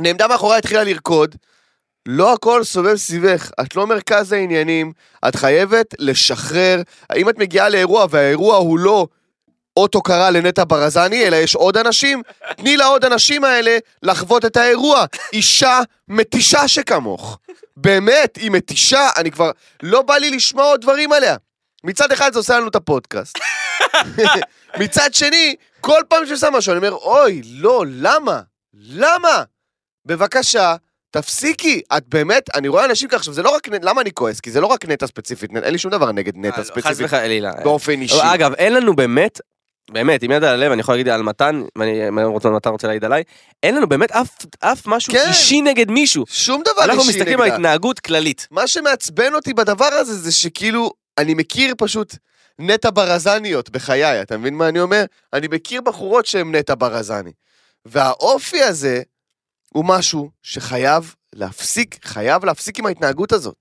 [0.00, 1.34] נעמדה מאחוריה, התחילה לרקוד.
[2.06, 4.92] לא הכל סובב סביבך, את לא מרכז העניינים,
[5.28, 6.82] את חייבת לשחרר.
[7.16, 9.06] אם את מגיעה לאירוע והאירוע הוא לא
[9.76, 12.22] אות הוקרה לנטע ברזני, אלא יש עוד אנשים,
[12.56, 15.04] תני לעוד אנשים האלה לחוות את האירוע.
[15.32, 17.38] אישה מתישה שכמוך.
[17.76, 19.50] באמת, היא מתישה, אני כבר...
[19.82, 21.36] לא בא לי לשמוע עוד דברים עליה.
[21.84, 23.38] מצד אחד זה עושה לנו את הפודקאסט.
[24.80, 28.40] מצד שני, כל פעם שעושה משהו, אני אומר, אוי, לא, למה?
[28.74, 29.42] למה?
[30.06, 30.76] בבקשה,
[31.10, 31.80] תפסיקי.
[31.96, 33.68] את באמת, אני רואה אנשים ככה, עכשיו, זה לא רק...
[33.68, 34.40] נ- למה אני כועס?
[34.40, 37.06] כי זה לא רק נטע ספציפית, אין לי שום דבר נגד נטע אה, חס ספציפית
[37.06, 37.52] וחלילה.
[37.64, 38.16] באופן אישי.
[38.22, 39.40] אגב, אין לנו באמת,
[39.90, 43.04] באמת, עם יד על הלב, אני יכול להגיד על מתן, ואני רוצה, מתן רוצה להעיד
[43.04, 43.22] עליי,
[43.62, 44.28] אין לנו באמת אף,
[44.60, 45.24] אף משהו כן.
[45.28, 46.24] אישי נגד מישהו.
[46.28, 46.92] שום דבר אישי נגדה.
[46.92, 48.48] אנחנו מסתכלים על התנהגות כללית.
[48.50, 52.16] מה שמעצבן אותי בדבר הזה זה שכאילו, אני מכיר פשוט
[52.58, 55.04] נטע ברזניות בחיי, אתה מבין מה אני אומר?
[55.32, 57.32] אני מכיר בחורות שהן נטע ברזני.
[57.84, 59.02] והאופי הזה
[59.72, 63.56] הוא משהו שחייב להפסיק, חייב להפסיק עם ההתנהגות הזאת.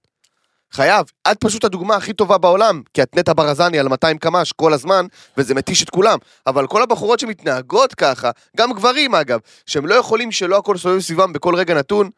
[0.73, 1.05] חייב.
[1.31, 5.05] את פשוט הדוגמה הכי טובה בעולם, כי את נטע ברזני על 200 קמ"ש כל הזמן,
[5.37, 6.17] וזה מתיש את כולם.
[6.47, 11.33] אבל כל הבחורות שמתנהגות ככה, גם גברים אגב, שהם לא יכולים שלא הכל סובב סביבם
[11.33, 12.09] בכל רגע נתון,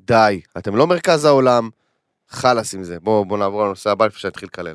[0.00, 1.70] די, אתם לא מרכז העולם,
[2.30, 2.96] חלאס עם זה.
[3.00, 4.74] בואו בוא נעבור לנושא הבא לפני שאני אתחיל לקלל.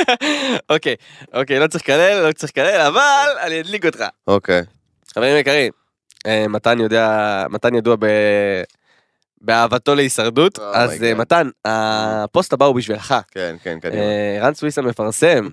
[0.70, 0.94] אוקיי,
[1.34, 4.04] אוקיי, לא צריך לקלל, לא צריך לקלל, אבל אני אדליק אותך.
[4.26, 4.62] אוקיי.
[5.14, 5.72] חברים יקרים,
[6.26, 8.06] אה, מתן יודע, מתן ידוע ב...
[9.46, 11.14] באהבתו להישרדות, Oh אז God.
[11.14, 13.14] מתן, הפוסט הבא הוא בשבילך.
[13.30, 14.02] כן, כן, קדימה.
[14.02, 15.48] אה, רן סוויסה מפרסם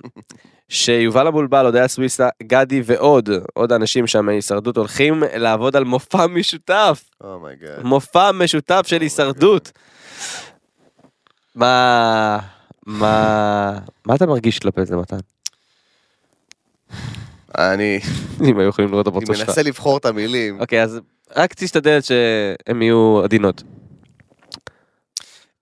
[0.70, 7.04] שיובל אבולבל, הודיה סוויסה, גדי ועוד, עוד אנשים שם מהישרדות הולכים לעבוד על מופע משותף,
[7.24, 7.84] oh my God.
[7.84, 9.72] מופע משותף של הישרדות.
[11.56, 12.40] מה,
[12.86, 15.18] מה, מה אתה מרגיש כלפי זה מתן?
[17.58, 18.00] אני
[18.50, 19.50] אם היו יכולים לראות את אני הפרצוף שלך.
[19.50, 20.60] מנסה לבחור את המילים.
[20.60, 21.00] אוקיי, אז
[21.36, 23.64] רק תשתדל שהן יהיו עדינות.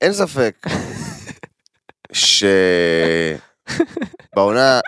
[0.02, 0.56] אין ספק
[4.34, 4.80] שבעונה,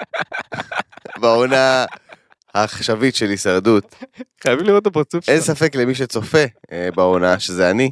[1.19, 1.85] בעונה
[2.53, 3.95] העכשווית של הישרדות,
[4.43, 7.91] חייבים לראות את הפרצוף אין ספק למי שצופה אה, בעונה, שזה אני,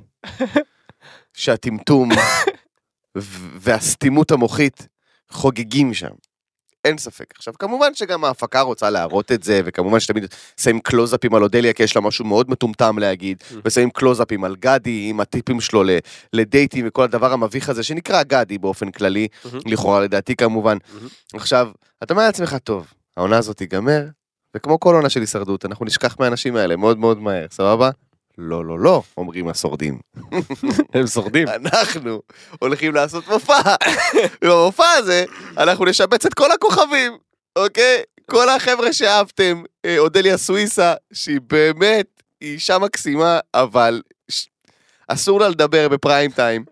[1.34, 2.10] שהטמטום
[3.18, 4.88] ו- והסתימות המוחית
[5.32, 6.12] חוגגים שם.
[6.86, 7.34] אין ספק.
[7.38, 10.26] עכשיו, כמובן שגם ההפקה רוצה להראות את זה, וכמובן שתמיד
[10.58, 15.08] שמים קלוזאפים על אודליה, כי יש לה משהו מאוד מטומטם להגיד, ושמים קלוזאפים על גדי
[15.10, 15.84] עם הטיפים שלו
[16.34, 19.28] לדייטים וכל הדבר המביך הזה, שנקרא גדי באופן כללי,
[19.66, 20.78] לכאורה לדעתי כמובן.
[21.34, 21.70] עכשיו,
[22.04, 24.06] אתה אומר לעצמך, טוב, העונה הזאת תיגמר,
[24.58, 27.90] וכמו כל עונה של הישרדות, אנחנו נשכח מהאנשים האלה מאוד מאוד מהר, סבבה?
[28.42, 30.00] לא, לא, לא, אומרים השורדים.
[30.94, 31.48] הם שורדים.
[31.48, 32.22] אנחנו
[32.60, 33.62] הולכים לעשות מופע,
[34.44, 35.26] ובמופע הזה
[35.58, 37.18] אנחנו נשבץ את כל הכוכבים,
[37.56, 38.02] אוקיי?
[38.32, 44.02] כל החבר'ה שאהבתם, אה, אודליה סוויסה, שהיא באמת, אישה מקסימה, אבל.
[45.08, 46.66] אסור לה לדבר בפריים טיים.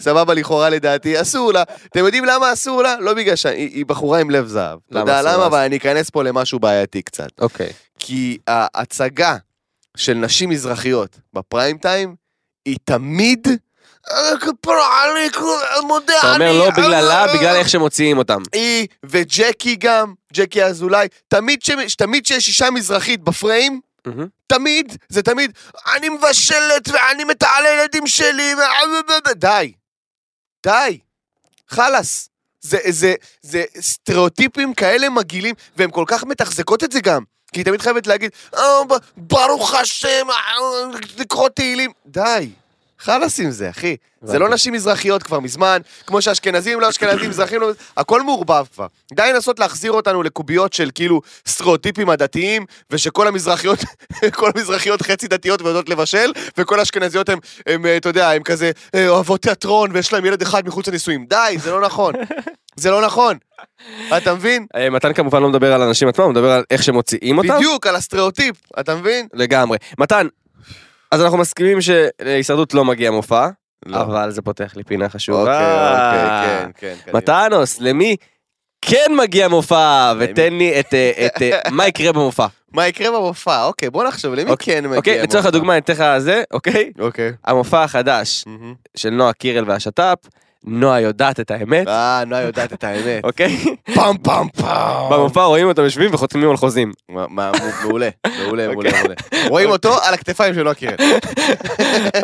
[0.00, 1.62] סבבה לכאורה לדעתי, אסור לה.
[1.86, 2.96] אתם יודעים למה אסור לה?
[3.00, 4.78] לא בגלל שהיא היא בחורה עם לב זהב.
[4.90, 5.36] למה יודע אסור לה?
[5.36, 5.46] למה?
[5.46, 7.28] אבל אני אכנס פה למשהו בעייתי קצת.
[7.40, 7.72] אוקיי.
[7.98, 9.36] כי ההצגה
[9.96, 12.14] של נשים מזרחיות בפריים טיים
[12.64, 13.48] היא תמיד...
[14.10, 14.32] "אה,
[15.62, 18.42] אה, מודה אתה אומר אני, לא אה, בגללה, אה, בגלל איך שמוציאים אותם.
[18.52, 23.80] היא וג'קי גם, ג'קי אזולאי, תמיד שיש אישה מזרחית בפריים.
[24.46, 25.52] תמיד, זה תמיד,
[25.96, 28.54] אני מבשלת ואני מתעלה ילדים שלי,
[29.34, 29.72] די,
[30.66, 30.98] די,
[31.68, 32.30] חלאס.
[32.60, 37.22] זה, זה, זה סטריאוטיפים כאלה מגעילים, והן כל כך מתחזקות את זה גם.
[37.52, 38.62] כי היא תמיד חייבת להגיד, "אה,
[39.16, 41.90] ברוך השם, אה, לקרוא תהילים.
[42.06, 42.50] די,
[42.98, 43.96] חלאס עם זה, אחי.
[44.22, 44.48] זה לא.
[44.48, 47.70] נשים מזרחיות כבר מזמן, כמו שאשכנזים לא אשכנזים, מזרחים לא...
[47.96, 48.86] הכל מעורבב כבר.
[49.12, 53.78] די לנסות להחזיר אותנו לקוביות של כאילו סטריאוטיפים הדתיים, ושכל המזרחיות,
[54.38, 58.70] כל המזרחיות חצי דתיות ויודעות לבשל, וכל האשכנזיות הם, הם, אה, אתה יודע, הם כזה
[59.08, 61.26] אוהבות תיאטרון, ויש להם ילד אחד מחוץ לנישואים.
[61.28, 62.14] די, זה לא נכון.
[62.80, 63.36] זה לא נכון.
[64.16, 64.66] אתה מבין?
[64.76, 67.56] אה, מתן כמובן לא מדבר על האנשים עצמם, הוא מדבר על איך שמוציאים אותם.
[67.56, 69.26] בדיוק, על הסטריאוטיפ, אתה מבין?
[69.34, 69.78] לגמרי.
[69.98, 70.26] מתן,
[71.10, 73.48] אז אנחנו מסכימים שלהישרדות לא מגיע מופע,
[73.86, 74.00] לא.
[74.00, 75.40] אבל זה פותח לי פינה חשובה.
[75.40, 77.16] אוקיי, אוקיי, כן, כן.
[77.16, 78.16] מתנוס, למי
[78.82, 80.12] כן מגיע מופע?
[80.18, 82.46] ותן לי את, אה, את, אה, מה יקרה במופע.
[82.72, 83.64] מה יקרה במופע?
[83.64, 85.48] אוקיי, בוא נחשוב, למי אוקיי, כן מגיע אוקיי, לצורך מופע?
[85.48, 86.92] הדוגמה, אני אתן לך זה, אוקיי?
[86.98, 87.32] אוקיי.
[87.44, 88.74] המופע החדש מהמם.
[88.96, 90.18] של נועה קירל והשת"פ,
[90.64, 93.24] נועה יודעת את האמת, אה, נועה יודעת את האמת.
[93.24, 93.56] אוקיי?
[93.94, 95.12] פעם פעם פעם.
[95.12, 96.92] במופע רואים אותם יושבים וחותמים על חוזים.
[97.08, 97.30] מעולה,
[97.82, 98.08] מעולה,
[98.68, 99.14] מעולה, מעולה.
[99.48, 100.94] רואים אותו על הכתפיים של נועה קירל.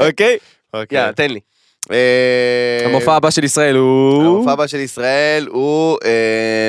[0.09, 0.37] אוקיי?
[0.75, 0.99] אוקיי.
[0.99, 1.41] יאללה, תן לי.
[1.91, 4.23] אה, המופע הבא של ישראל הוא...
[4.23, 5.99] המופע הבא של ישראל הוא...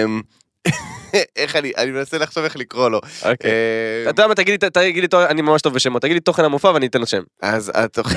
[0.06, 0.22] אמ,
[1.36, 3.02] איך אני, אני מנסה לחשוב איך לקרוא לו.
[3.26, 3.52] אוקיי.
[3.52, 6.44] אמ, אתה יודע מה, תגיד לי, תגיד לי, אני ממש טוב בשמות, תגיד לי תוכן
[6.46, 7.22] המופע ואני אתן לו שם.
[7.42, 8.14] אז התוכ...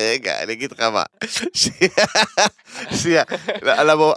[0.00, 1.02] רגע, אני אגיד לך מה.
[3.02, 3.22] שנייה,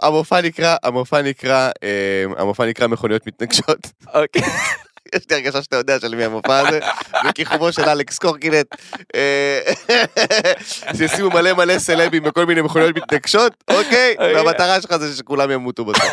[0.02, 3.78] המופע נקרא, המופע נקרא, אמ, המופע נקרא מכוניות מתנגשות.
[4.14, 4.42] אוקיי.
[5.14, 6.78] יש לי הרגשה שאתה יודע של מי המופע הזה,
[7.28, 8.66] בכיכובו של אלכס קורקינט,
[9.14, 9.60] אה,
[10.96, 14.12] שישימו מלא מלא סלבים בכל מיני מכוניות מתנגשות, אוקיי?
[14.18, 14.34] אוקיי.
[14.34, 16.12] והמטרה שלך זה שכולם ימותו בסוף.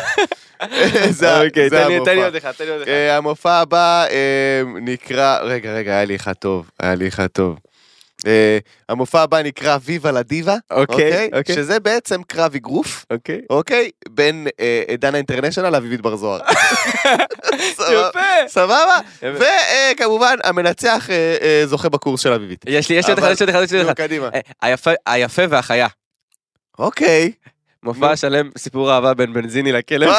[1.10, 2.04] זה ה- אוקיי, תן לי- המופע.
[2.10, 2.90] תן לי עוד אחד, תן לי עוד אחד.
[2.90, 7.56] אה, המופע הבא אה, נקרא, רגע, רגע, היה לי אחד טוב, היה לי אחד טוב.
[8.26, 11.54] אה, המופע הבא נקרא ויבה לדיבה, אוקיי, אוקיי.
[11.54, 13.40] שזה בעצם קרב אגרוף, אוקיי.
[13.50, 13.90] אוקיי?
[14.08, 16.40] בין אה, דנה אינטרנשיונל לאביבית בר זוהר.
[17.76, 18.08] סבבה?
[18.08, 18.48] יפה.
[18.48, 18.98] סבבה?
[19.22, 22.64] וכמובן המנצח אה, זוכה בקורס של אביבית.
[22.68, 23.78] יש לי, יש לי עוד אחד, יש לי עוד אחד, יש לי
[24.18, 24.30] עוד
[24.72, 24.94] אחד.
[25.06, 25.86] היפה והחיה.
[26.78, 27.32] אוקיי.
[27.82, 30.10] מופע שלם, סיפור אהבה בין בנזיני לכלב.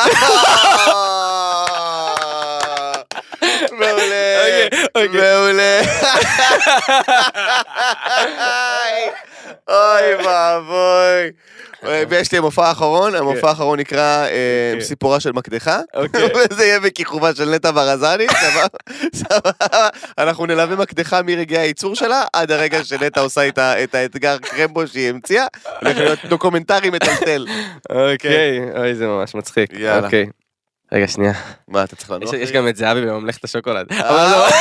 [3.80, 4.89] מעולה, אוקיי, אוקיי.
[5.08, 5.82] מעולה.
[9.70, 11.32] אוי ואבוי.
[12.10, 14.86] ויש לי המופע האחרון, המופע האחרון נקרא אה, אוקיי.
[14.86, 16.30] סיפורה של מקדחה, אוקיי.
[16.52, 18.68] וזה יהיה בכיכובה של נטע ברזני, סבבה?
[19.16, 19.88] סבבה?
[20.18, 25.10] אנחנו נלווה מקדחה מרגעי הייצור שלה עד הרגע שנטע עושה איתה את האתגר קרמבו שהיא
[25.10, 25.46] המציאה,
[25.82, 27.48] הולך להיות דוקומנטרי מטלטל.
[27.90, 29.74] אוקיי, אוי זה ממש מצחיק.
[29.74, 30.08] יאללה.
[30.92, 31.34] רגע שנייה.
[31.68, 32.34] מה אתה צריך לענות?
[32.34, 33.86] יש גם את זהבי בממלכת השוקולד.
[33.92, 34.48] אה, לא-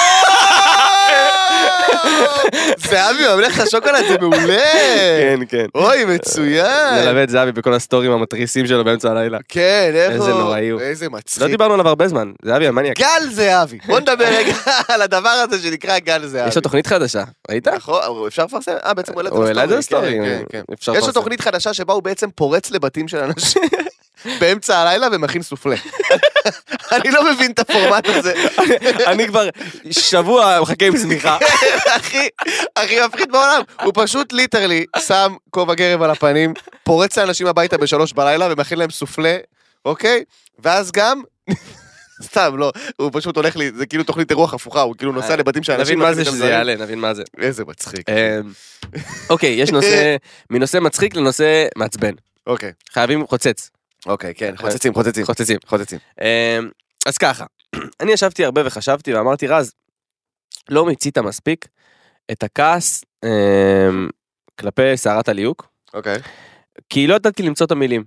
[2.90, 4.58] זהבי ממלכת השוקולד זה מעולה.
[5.20, 5.66] כן, כן.
[5.74, 6.94] אוי מצוין.
[7.04, 9.38] נלווה את זהבי בכל הסטורים המתריסים שלו באמצע הלילה.
[9.48, 10.30] כן, איך איזה.
[10.30, 10.80] נוראי הוא.
[10.80, 11.42] איזה לא מצחיק.
[11.46, 12.98] דיברנו עליו הרבה זמן, זהבי המניאק.
[12.98, 13.78] גל זהבי.
[13.86, 14.54] בוא נדבר רגע
[14.88, 16.48] על הדבר הזה שנקרא גל זהבי.
[16.48, 17.68] יש לו תוכנית חדשה, ראית?
[17.68, 18.72] נכון, אפשר לפרסם?
[18.84, 20.74] אה, בעצם הוא העלה את זה הוא העלה את זה לסטורי, לסטורי, כן, כן, כן.
[20.74, 21.12] אפשר יש לו.
[21.12, 23.62] תוכנית חדשה שבה הוא בעצם פורץ לבתים של אנשים
[24.40, 25.76] באמצע הלילה ומכין סופלה.
[26.92, 28.34] אני לא מבין את הפורמט הזה.
[29.06, 29.48] אני כבר
[29.90, 31.38] שבוע מחכה עם צמיחה.
[31.96, 32.28] הכי,
[32.76, 33.62] הכי מפחיד בעולם.
[33.82, 38.90] הוא פשוט ליטרלי שם כובע גרב על הפנים, פורץ לאנשים הביתה בשלוש בלילה ומכין להם
[38.90, 39.36] סופלה,
[39.84, 40.24] אוקיי?
[40.58, 41.22] ואז גם...
[42.22, 45.62] סתם, לא, הוא פשוט הולך לי, זה כאילו תוכנית אירוח הפוכה, הוא כאילו נוסע לבתים
[45.62, 45.98] של אנשים.
[45.98, 46.48] נבין מה זה שזה.
[46.48, 47.22] יעלה, נבין מה זה.
[47.38, 48.08] איזה מצחיק.
[48.08, 48.14] אמ,
[49.30, 50.16] אוקיי, יש נושא,
[50.50, 52.12] מנושא מצחיק לנושא מעצבן.
[52.46, 53.70] אוקיי, חייבים חוצץ.
[54.06, 55.24] אוקיי, כן, חוצצים, חוצצים.
[55.24, 55.58] חוצצים.
[55.66, 55.98] חוצצים.
[56.20, 56.70] אמ,
[57.06, 57.46] אז ככה,
[58.00, 59.72] אני ישבתי הרבה וחשבתי ואמרתי, רז,
[60.68, 61.68] לא מיצית מספיק
[62.32, 64.08] את הכעס אמ,
[64.60, 66.18] כלפי סערת הליהוק, אוקיי.
[66.90, 68.04] כי לא ידעתי למצוא את המילים.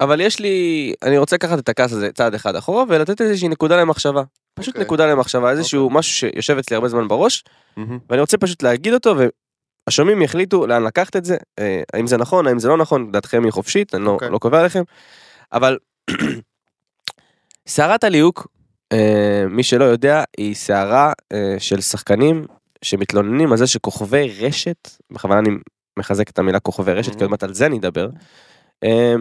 [0.00, 3.76] אבל יש לי, אני רוצה לקחת את הכעס הזה צעד אחד אחורה ולתת איזושהי נקודה
[3.76, 4.22] למחשבה.
[4.54, 4.84] פשוט אוקיי.
[4.84, 7.44] נקודה למחשבה, איזשהו משהו שיושב אצלי הרבה זמן בראש,
[7.76, 7.98] מהמם.
[8.10, 9.14] ואני רוצה פשוט להגיד אותו,
[9.86, 13.44] והשומעים יחליטו לאן לקחת את זה, אה, האם זה נכון, האם זה לא נכון, דעתכם
[13.44, 14.30] היא חופשית, אני לא, אוקיי.
[14.30, 14.82] לא קובע עליכם,
[15.52, 15.78] אבל
[17.68, 18.46] סערת הליהוק,
[18.92, 22.46] אה, מי שלא יודע, היא סערה אה, של שחקנים
[22.82, 25.50] שמתלוננים על זה שכוכבי רשת, בכוונה אני
[25.98, 28.08] מחזק את המילה כוכבי רשת, כי עוד מעט על זה אני אדבר,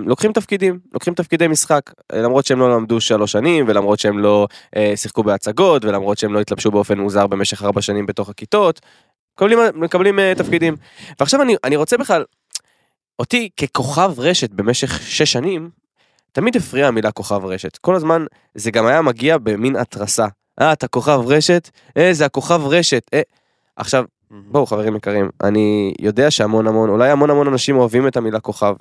[0.06, 4.48] לוקחים תפקידים, לוקחים תפקידי משחק, למרות שהם לא למדו שלוש שנים, ולמרות שהם לא
[4.96, 8.82] שיחקו בהצגות, ולמרות שהם לא התלבשו באופן מוזר במשך ארבע שנים בתוך הכיתות,
[9.36, 10.76] מקבלים, מקבלים אה, תפקידים.
[11.20, 12.24] ועכשיו אני, אני רוצה בכלל,
[13.20, 15.70] אותי ככוכב רשת במשך שש שנים,
[16.32, 17.78] תמיד הפריעה המילה כוכב רשת.
[17.78, 20.28] כל הזמן זה גם היה מגיע במין התרסה.
[20.62, 21.70] אה, אתה כוכב רשת?
[21.98, 23.04] אה, זה הכוכב רשת.
[23.14, 23.22] אה.
[23.76, 28.40] עכשיו, בואו חברים יקרים, אני יודע שהמון המון, אולי המון המון אנשים אוהבים את המילה
[28.40, 28.76] כוכב,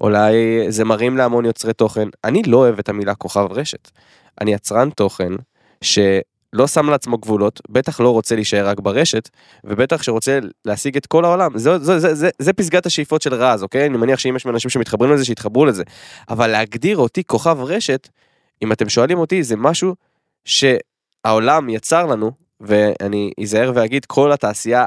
[0.00, 0.34] אולי
[0.68, 3.90] זה מרים להמון יוצרי תוכן, אני לא אוהב את המילה כוכב רשת.
[4.40, 5.32] אני יצרן תוכן
[6.54, 9.28] שלא שם לעצמו גבולות, בטח לא רוצה להישאר רק ברשת,
[9.64, 11.58] ובטח שרוצה להשיג את כל העולם.
[11.58, 13.86] זה, זה, זה, זה, זה פסגת השאיפות של רז, אוקיי?
[13.86, 15.82] אני מניח שאם יש אנשים שמתחברים לזה, שיתחברו לזה.
[16.28, 18.08] אבל להגדיר אותי כוכב רשת,
[18.62, 19.94] אם אתם שואלים אותי, זה משהו
[20.44, 22.30] שהעולם יצר לנו,
[22.60, 24.86] ואני אזהר ואגיד, כל התעשייה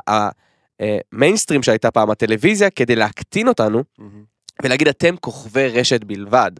[0.79, 4.23] המיינסטרים שהייתה פעם, הטלוויזיה, כדי להקטין אותנו, מהמם.
[4.63, 6.51] ולהגיד אתם כוכבי רשת בלבד.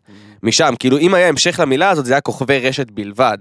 [0.44, 3.38] משם, כאילו אם היה המשך למילה הזאת זה היה כוכבי רשת בלבד.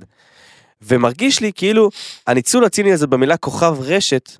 [0.83, 1.91] ומרגיש לי כאילו
[2.27, 4.31] הניצול הציני הזה במילה כוכב רשת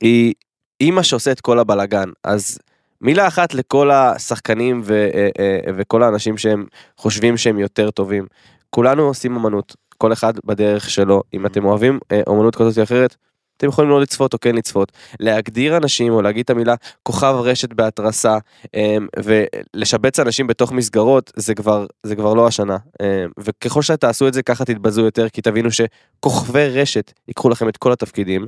[0.00, 0.34] היא
[0.80, 2.08] אימא שעושה את כל הבלגן.
[2.24, 2.58] אז
[3.00, 8.26] מילה אחת לכל השחקנים ו, אה, אה, וכל האנשים שהם חושבים שהם יותר טובים.
[8.70, 11.22] כולנו עושים אמנות, כל אחד בדרך שלו.
[11.34, 13.16] אם אתם אוהבים אה, אומנות כזאת או אחרת,
[13.56, 14.92] אתם יכולים לא לצפות או כן לצפות.
[15.20, 18.38] להגדיר אנשים או להגיד את המילה כוכב רשת בהתרסה
[18.74, 23.06] אמ, ולשבץ אנשים בתוך מסגרות זה כבר זה כבר לא השנה אמ,
[23.38, 27.92] וככל שתעשו את זה ככה תתבזו יותר כי תבינו שכוכבי רשת ייקחו לכם את כל
[27.92, 28.44] התפקידים.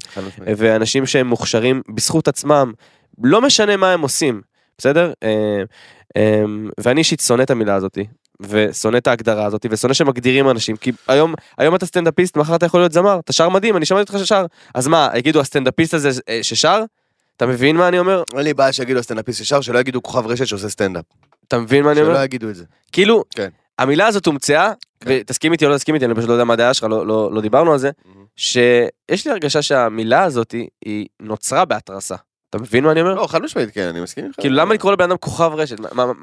[0.56, 2.72] ואנשים שהם מוכשרים בזכות עצמם
[3.22, 4.40] לא משנה מה הם עושים,
[4.78, 5.12] בסדר?
[5.22, 5.62] אה,
[6.80, 8.04] ואני אישית שונא את המילה הזאתי,
[8.40, 12.80] ושונא את ההגדרה הזאתי, ושונא שמגדירים אנשים, כי היום, היום אתה סטנדאפיסט, מחר אתה יכול
[12.80, 16.38] להיות זמר, אתה שר מדהים, אני שמעתי אותך ששר, אז מה, יגידו הסטנדאפיסט הזה אה,
[16.42, 16.82] ששר?
[17.36, 18.22] אתה מבין מה אני אומר?
[18.34, 21.04] אין לי בעיה שיגידו הסטנדאפיסט ישר, שלא יגידו כוכב רשת שעושה סטנדאפ.
[21.48, 22.14] אתה מבין מה אני אומר?
[22.14, 22.64] שלא יגידו את זה.
[22.92, 23.48] כאילו, כן.
[23.78, 25.10] המילה הזאת הומצאה, כן.
[25.20, 27.32] ותסכים איתי או לא תסכים איתי, אני פשוט לא יודע מה הדעה שלך, לא, לא,
[27.32, 27.90] לא דיברנו על זה,
[28.36, 32.16] שיש לי הרגשה שהמילה הזאת היא נוצרה בהתרסה.
[32.50, 33.14] אתה מבין מה אני אומר?
[33.14, 34.40] לא, חד משמעית, כן, אני מסכים איתך.
[34.40, 35.76] כאילו למה לקרוא לבן אדם כוכב רשת?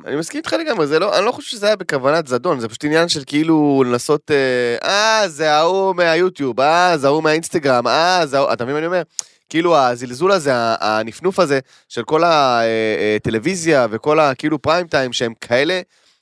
[0.05, 2.83] אני מסכים איתך לגמרי, זה לא, אני לא חושב שזה היה בכוונת זדון, זה פשוט
[2.83, 8.37] עניין של כאילו לנסות, אה, אה, זה ההוא מהיוטיוב, אה, זה ההוא מהאינסטגרם, אה, זה
[8.37, 9.01] ההוא, אתה מבין מה אני אומר?
[9.49, 11.59] כאילו הזלזול הזה, הנפנוף הזה
[11.89, 15.81] של כל הטלוויזיה וכל הכאילו פריים טיים שהם כאלה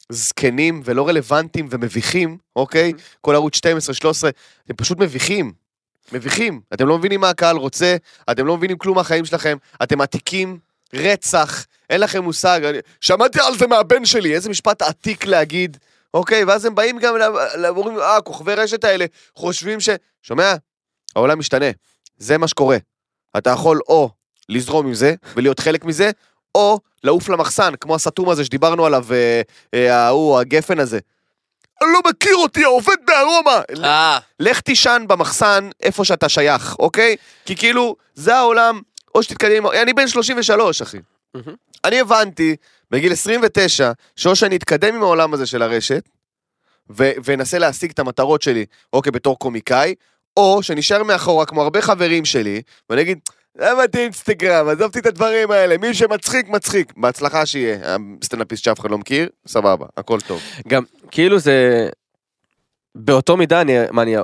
[0.10, 2.94] זקנים ולא רלוונטיים ומביכים, אוקיי?
[3.22, 4.30] כל ערוץ 12, 13,
[4.70, 5.63] הם פשוט מביכים.
[6.12, 6.62] מביכים.
[6.74, 7.96] אתם לא מבינים מה הקהל רוצה,
[8.32, 10.60] אתם לא מבינים כלום מהחיים שלכם, אתם עתיקים,
[10.94, 12.62] רצח, אין לכם מושג.
[12.64, 12.78] אני...
[13.02, 15.78] שמעתי על זה מהבן שלי, איזה משפט עתיק להגיד,
[16.14, 16.44] אוקיי?
[16.44, 17.16] ואז הם באים גם,
[17.68, 19.90] אומרים, אה, כוכבי רשת האלה חושבים ש...
[20.22, 20.56] שומע?
[21.16, 21.66] העולם משתנה,
[22.18, 22.78] זה מה שקורה.
[23.38, 24.10] אתה יכול או
[24.50, 26.12] לזרום עם זה ולהיות חלק מזה,
[26.56, 29.42] או לעוף למחסן, כמו הסתום הזה שדיברנו עליו, אה,
[29.74, 31.00] אה, ההוא, הגפן הזה.
[31.84, 33.62] אני לא מכיר אותי, העובד בארומה!
[33.84, 37.16] אה, לך תישן במחסן איפה שאתה שייך, אוקיי?
[37.46, 38.82] כי כאילו, זה העולם,
[39.16, 39.68] או שתתקדם.
[39.68, 40.98] אני בן 33, אחי.
[41.86, 42.56] אני הבנתי
[42.92, 46.10] בגיל 29, שאו שאני אתקדם עם העולם הזה של הרשת,
[46.90, 49.96] ואנסה להשיג את המטרות שלי, אוקיי, בתור קומיקאי,
[50.38, 53.20] או שנשאר מאחורה כמו הרבה חברים שלי, ואני אגיד,
[53.60, 56.94] למה את אינסטגרם, עזבתי את הדברים האלה, מי שמצחיק, מצחיק.
[56.98, 57.98] בהצלחה שיהיה.
[58.22, 60.42] הסטנדאפיסט שאף אחד לא מכיר, סבבה, הכל טוב.
[60.68, 61.90] גם כאילו זה
[62.96, 64.16] באותו מידה אני מה אני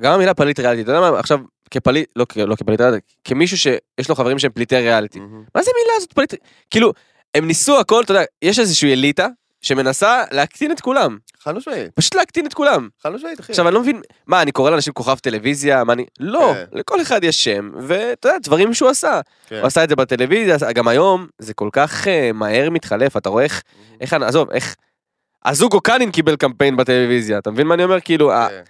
[0.00, 4.08] גם המילה פליט ריאליטי אתה יודע מה עכשיו כפליט לא לא כפליט ריאליטי כמישהו שיש
[4.08, 5.18] לו חברים שהם פליטי ריאליטי
[5.54, 6.34] מה זה מילה הזאת פליט
[6.70, 6.92] כאילו
[7.34, 9.28] הם ניסו הכל אתה יודע יש איזושהי אליטה
[9.60, 13.52] שמנסה להקטין את כולם חד משמעית, פשוט להקטין את כולם חד משמעית, אחי.
[13.52, 16.78] עכשיו אני לא מבין מה אני קורא לאנשים כוכב טלוויזיה מה אני לא כן.
[16.78, 19.56] לכל אחד יש שם ואתה יודע דברים שהוא עשה כן.
[19.56, 23.44] הוא עשה את זה בטלוויזיה גם היום זה כל כך אה, מהר מתחלף אתה רואה
[23.44, 23.62] איך
[24.00, 24.74] איך עזוב איך.
[25.44, 28.62] הזוגו קאנין קיבל קמפיין בטלוויזיה אתה מבין מה אני אומר כאילו כן.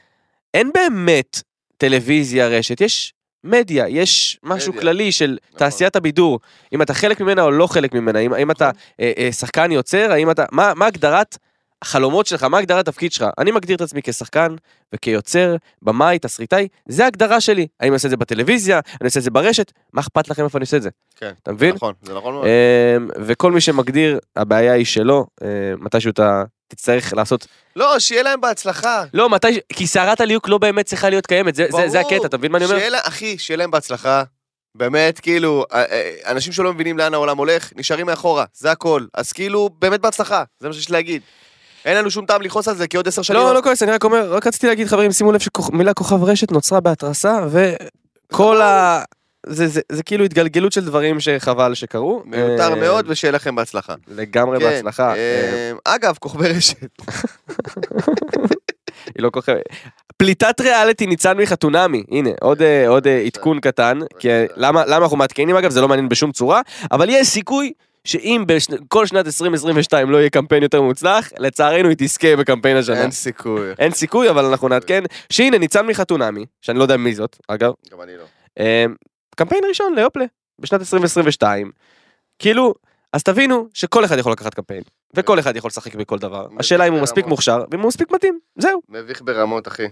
[0.55, 1.43] אין באמת
[1.77, 4.81] טלוויזיה רשת יש מדיה יש משהו מדיה.
[4.81, 5.59] כללי של נכון.
[5.59, 6.41] תעשיית הבידור.
[6.73, 8.71] אם אתה חלק ממנה או לא חלק ממנה אם, האם אתה
[9.01, 11.39] אה, אה, שחקן יוצר האם אתה מה מה הגדרת
[11.83, 12.43] החלומות שלך?
[12.43, 13.27] מה הגדרת התפקיד שלך?
[13.39, 14.57] אני מגדיר את עצמי כשחקן
[14.95, 17.67] וכיוצר במאי תסריטאי זה ההגדרה שלי.
[17.81, 18.81] האם אני עושה את זה בטלוויזיה?
[19.01, 19.73] אני עושה את זה ברשת?
[19.93, 20.91] מה אכפת לכם איפה אני עושה את זה?
[21.17, 21.33] כן.
[21.43, 21.75] אתה מבין?
[21.75, 22.47] נכון, זה נכון מאוד.
[22.47, 25.27] אמ, וכל מי שמגדיר הבעיה היא שלו.
[25.43, 25.47] אמ,
[25.85, 29.05] מתישהו אתה תצטרך לעשות לא, שיהיה להם בהצלחה.
[29.15, 32.15] לא מתי כי סערת הליהוק לא באמת צריכה להיות קיימת זה זה, זה ברור.
[32.15, 34.23] הקטע אתה מבין מה אני אומר שיהיה לה- אחי, שיהיה להם בהצלחה.
[34.75, 35.65] באמת, כאילו,
[36.27, 39.03] אנשים שלא מבינים לאן העולם הולך, נשארים מאחורה, זה הכל.
[39.15, 41.23] אז כאילו, באמת בהצלחה, זה מה שיש להגיד.
[41.85, 43.41] אין לנו שום טעם לכעוס על זה, כי עוד עשר שנים...
[43.41, 46.53] לא לא כועס אני רק אומר רק רציתי להגיד חברים שימו לב שמילה כוכב רשת
[46.53, 47.39] נוצרה בהתרסה
[48.33, 49.03] וכל ה...
[49.49, 52.23] זה, זה, זה כאילו התגלגלות של דברים שחבל שקרו.
[52.25, 53.95] מיותר אמ, מאוד, ושיהיה לכם בהצלחה.
[54.09, 55.13] לגמרי כן, בהצלחה.
[55.15, 55.19] אמ,
[55.87, 56.89] אה, אגב, כוכבי רשת.
[59.15, 59.63] היא לא כוכבת.
[60.17, 64.97] פליטת ריאליטי ניצן מחתונמי, הנה עוד אה, עוד אה, עדכון קטן, כי אה, למה למה
[64.97, 66.61] אנחנו מעדכנים אגב זה לא מעניין בשום צורה,
[66.93, 67.73] אבל יש סיכוי
[68.05, 73.03] שאם בכל שנת 2022 לא יהיה קמפיין יותר מוצלח, לצערנו היא תזכה בקמפיין השנה.
[73.03, 73.71] אין סיכוי.
[73.79, 78.01] אין סיכוי אבל אנחנו נעדכן שהנה ניצן מחתונמי, שאני לא יודע מי זאת אגב, גם
[78.03, 78.25] אני לא.
[79.39, 80.25] קמפיין ראשון ליופלה
[80.59, 81.71] בשנת 2022,
[82.39, 82.75] כאילו,
[83.13, 84.83] אז תבינו שכל אחד יכול לקחת קמפיין,
[85.15, 87.27] וכל אחד יכול לשחק בכל דבר, השאלה אם הוא מספיק.
[87.27, 88.81] מוכשר, ואם הוא מספיק מתאים, זהו.
[88.89, 89.87] מביך ברמות, אחי.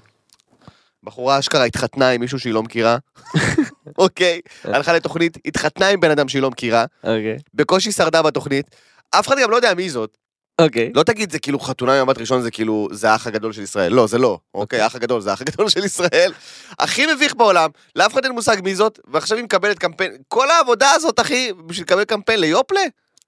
[1.02, 2.98] בחורה אשכרה התחתנה עם מישהו שהיא לא מכירה.
[3.98, 7.36] אוקיי, הלכה לתוכנית, התחתנה עם בן אדם שהיא לא מכירה, אוקיי.
[7.54, 8.76] בקושי שרדה בתוכנית.
[9.10, 10.16] אף אחד גם לא יודע מי זאת.
[10.60, 10.92] אוקיי.
[10.94, 13.92] לא תגיד זה כאילו חתונה ממבט ראשון זה כאילו זה האח הגדול של ישראל.
[13.92, 14.38] לא, זה לא.
[14.54, 16.32] אוקיי, האח הגדול זה האח הגדול של ישראל.
[16.78, 20.16] הכי מביך בעולם, לאף אחד אין מושג מי זאת, ועכשיו היא מקבלת קמפיין.
[20.28, 22.80] כל העבודה הזאת, אחי, בשביל לקבל קמפיין ליופלה?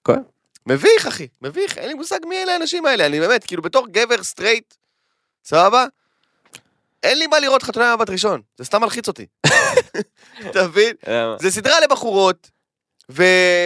[0.07, 0.21] כן.
[0.65, 3.05] מביך, אחי, מביך, אין לי מושג מי אלה האנשים האלה.
[3.05, 4.73] אני באמת, כאילו בתור גבר סטרייט,
[5.45, 5.85] סבבה?
[7.03, 9.25] אין לי מה לראות חתונה ממבט ראשון, זה סתם מלחיץ אותי.
[10.51, 10.93] אתה מבין?
[11.41, 12.49] זה סדרה לבחורות,
[13.09, 13.23] ו...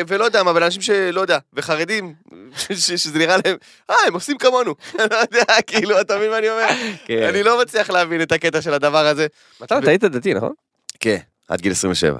[0.07, 2.13] ולא יודע מה, ולאנשים שלא יודע, וחרדים,
[2.57, 2.67] ש...
[2.87, 2.91] ש...
[2.91, 3.57] שזה נראה להם,
[3.89, 4.75] אה, הם עושים כמונו.
[5.11, 6.67] לא יודע, כאילו, אתה מבין מה אני אומר?
[7.05, 7.23] כן.
[7.29, 9.27] אני לא מצליח להבין את הקטע של הדבר הזה.
[9.63, 10.53] אתה היית דתי, נכון?
[10.99, 11.17] כן,
[11.47, 12.19] עד גיל 27.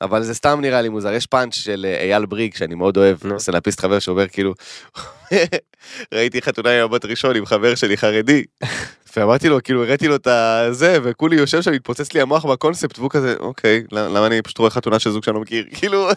[0.00, 1.12] אבל זה סתם נראה לי מוזר.
[1.12, 3.40] יש פאנץ' של אה, אייל בריג, שאני מאוד אוהב, נו.
[3.40, 4.54] סטנדאפיסט חבר שאומר כאילו,
[6.14, 8.44] ראיתי חתונה עם הבת ראשון עם חבר שלי חרדי,
[9.16, 13.10] ואמרתי לו, כאילו, הראיתי לו את הזה, וכולי יושב שם, מתפוצץ לי המוח בקונספט, והוא
[13.10, 15.64] כזה, אוקיי, למה אני פשוט רואה חתונה של זוג שאני לא מכיר?
[15.78, 16.10] כאילו,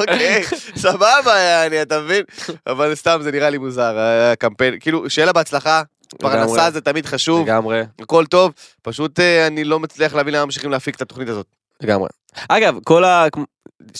[0.00, 0.42] אוקיי,
[0.76, 2.22] סבבה, אני, אתה מבין?
[2.66, 3.98] אבל סתם זה נראה לי מוזר,
[4.32, 5.82] הקמפיין, כאילו, שיהיה לה בהצלחה,
[6.18, 6.70] פרנסה.
[6.70, 8.52] זה תמיד חשוב, לגמרי, הכל טוב,
[8.82, 11.46] פשוט אה, אני לא מצליח להבין למה ממשיכים להפיק את התוכנית הזאת.
[11.80, 12.08] לגמרי.
[12.48, 13.26] אגב, כל ה...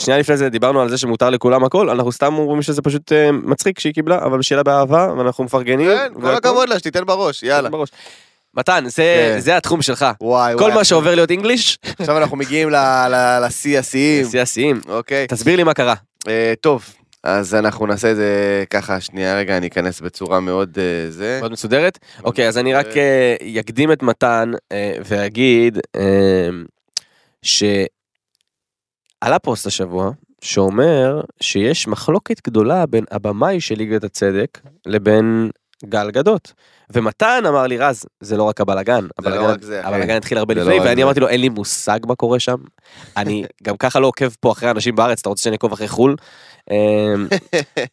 [0.03, 3.33] שנייה לפני זה דיברנו על זה שמותר לכולם הכל, אנחנו סתם אומרים שזה פשוט אה,
[3.33, 5.91] מצחיק שהיא קיבלה, אבל שיהיה לה באהבה, ואנחנו מפרגנים.
[5.91, 6.37] כן, כל והכל.
[6.37, 7.69] הכבוד לה, שתיתן בראש, יאללה.
[7.71, 7.89] בראש.
[8.55, 9.41] מתן, זה, כן.
[9.41, 10.07] זה התחום שלך.
[10.21, 10.75] וואי כל וואי.
[10.75, 12.77] מה שעובר להיות אינגליש, עכשיו אנחנו מגיעים ל-
[13.11, 14.81] ל- לשיא השיאים, שיא השיאים.
[14.89, 15.27] אוקיי.
[15.27, 15.95] תסביר לי מה קרה.
[16.29, 16.85] אה, טוב,
[17.23, 21.39] אז אנחנו נעשה את זה ככה, שנייה רגע, אני אכנס בצורה מאוד אה, זה.
[21.41, 21.99] מאוד מסודרת?
[22.25, 22.97] אוקיי, אז אני רק מסודרת.
[23.05, 26.49] אה, יקדים את מתן אה, ואגיד אה,
[29.25, 30.11] שעלה פוסט השבוע
[30.41, 35.51] שאומר שיש מחלוקת גדולה בין הבמאי של ליגת הצדק לבין
[35.85, 36.53] גל גדות.
[36.93, 39.55] ומתן אמר לי רז זה לא רק הבלגן, זה לא.
[39.83, 41.03] הבלגן התחיל הרבה לפני לא ואני.
[41.03, 42.57] אמרתי לו אין לי מושג מה קורה שם.
[43.17, 46.17] אני גם ככה לא עוקב פה אחרי אנשים בארץ אתה רוצה שאני אעקוב אחרי חו"ל.
[46.71, 47.15] אה,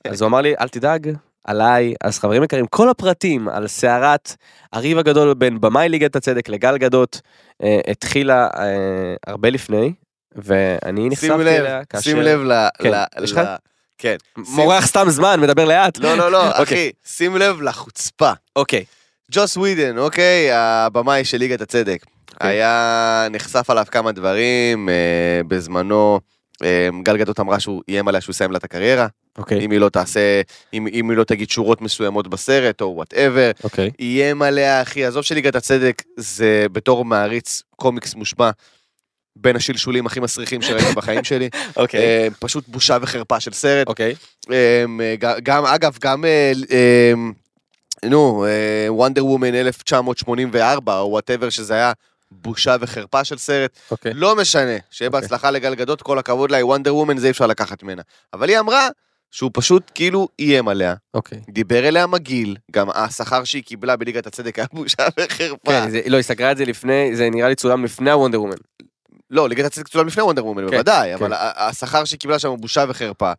[0.11, 1.13] אז הוא אמר לי אל תדאג
[1.45, 4.35] עליי אז חברים יקרים כל הפרטים על סערת
[4.73, 7.21] הריב הגדול בין במאי ליגת הצדק לגל גדות
[7.63, 9.93] אה, התחילה אה, הרבה לפני
[10.35, 12.67] ואני נחשפתי אליה כאשר שים לב ל...
[12.81, 13.41] כן, ל- יש לך?
[13.97, 14.15] כן.
[14.37, 16.63] מורח סתם זמן מדבר לאט לא, לא, לא, אוקיי.
[16.63, 18.31] אחי, שים לב לחוצפה.
[18.55, 18.85] אוקיי
[19.31, 22.05] ג'וס ווידן, אוקיי, הבמאי של ליגת הצדק.
[22.33, 22.49] אוקיי.
[22.49, 26.19] היה, נחשף עליו כמה דברים, אה, בזמנו
[26.63, 29.07] אה, גל גדות אמרה שהוא איים עליה שהוא יסיים לה את הקריירה,
[29.37, 30.41] אוקיי אם היא לא תעשה,
[30.73, 35.23] אם אם היא לא תגיד שורות מסוימות בסרט או whatever, אוקיי איים עליה, אחי, עזוב
[35.23, 38.51] שליגת הצדק זה בתור מעריץ קומיקס מושבע.
[39.35, 43.87] בין השלשולים הכי מסריחים שראיתי בחיים שלי, אוקיי אה, פשוט בושה וחרפה של סרט.
[43.87, 44.15] אוקיי
[44.49, 46.51] אמ, ג- גם, אגב, גם, אה,
[47.13, 47.31] אמ,
[48.05, 48.45] נו,
[48.89, 51.91] Wonder Woman 1984, או whatever שזה היה,
[52.31, 53.79] בושה וחרפה של סרט.
[53.91, 54.61] אוקיי לא משנה,
[54.91, 55.21] שיהיה אוקיי.
[55.21, 58.01] בהצלחה לגל גדות, כל הכבוד לה, Wonder Woman זה אי אפשר לקחת ממנה.
[58.33, 58.87] אבל היא אמרה
[59.31, 61.39] שהוא פשוט כאילו איים עליה, אוקיי.
[61.49, 65.71] דיבר אליה מגעיל, גם השכר שהיא קיבלה בליגת הצדק היה בושה וחרפה.
[65.71, 68.55] כן, זה- לא, היא סגרה את זה לפני, זה נראה לי צולם לפני הוונדר וומן.
[69.33, 71.13] לא, ליגת הצדק צולם לפני וונדר וומן, כן, בוודאי, כן.
[71.13, 73.31] אבל השכר שהיא קיבלה שם הוא בושה וחרפה.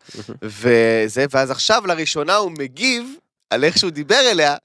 [0.42, 3.06] וזה, ואז עכשיו לראשונה הוא מגיב
[3.50, 4.56] על איך שהוא דיבר אליה,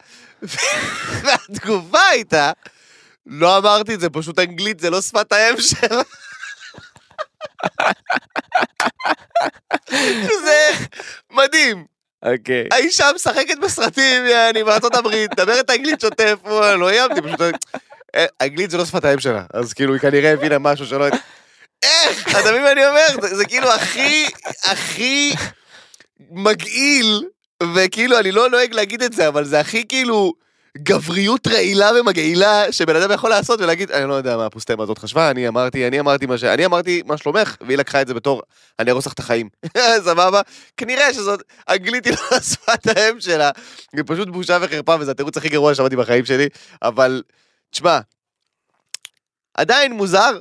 [1.24, 2.52] והתגובה הייתה,
[3.26, 6.02] לא אמרתי את זה, פשוט אנגלית זה לא שפת האם שלה.
[9.90, 10.70] שזה
[11.38, 11.86] מדהים,
[12.24, 12.68] אוקיי.
[12.72, 17.56] האישה משחקת בסרטים, יעני, בארצות הברית, מדברת אנגלית שוטף, לא איימתי, פשוט...
[18.16, 21.06] אה, אנגלית זה לא שפת האם שלה, אז כאילו היא כנראה הבינה משהו שלא...
[21.84, 22.28] איך?
[22.28, 23.36] אתה מבין מה אני אומר?
[23.36, 24.26] זה, כאילו הכי,
[24.64, 25.34] הכי
[26.32, 27.24] מגעיל,
[27.76, 30.34] וכאילו, אני לא נוהג להגיד את זה, אבל זה הכי כאילו
[30.78, 35.32] גבריות רעילה ומגעילה שבן אדם יכול לעשות ולהגיד, אני לא יודע מה הפוסטמה הזאת חשבה,
[35.32, 36.44] אני אמרתי, אני אמרתי מה ש...
[36.44, 38.42] אני אמרתי מה שלומך, והיא לקחה את זה בתור,
[38.80, 39.50] אני ארוס לך את החיים.
[40.06, 40.42] סבבה?
[40.78, 43.52] כנראה שזאת, אנגלית היא לא שפת האם שלה,
[43.94, 46.48] היא פשוט בושה וחרפה, וזה התירוץ הכי גרוע ששמעתי בחיים שלי,
[46.82, 47.22] אבל,
[47.72, 48.00] תשמע,
[49.54, 50.40] עדיין מוזר.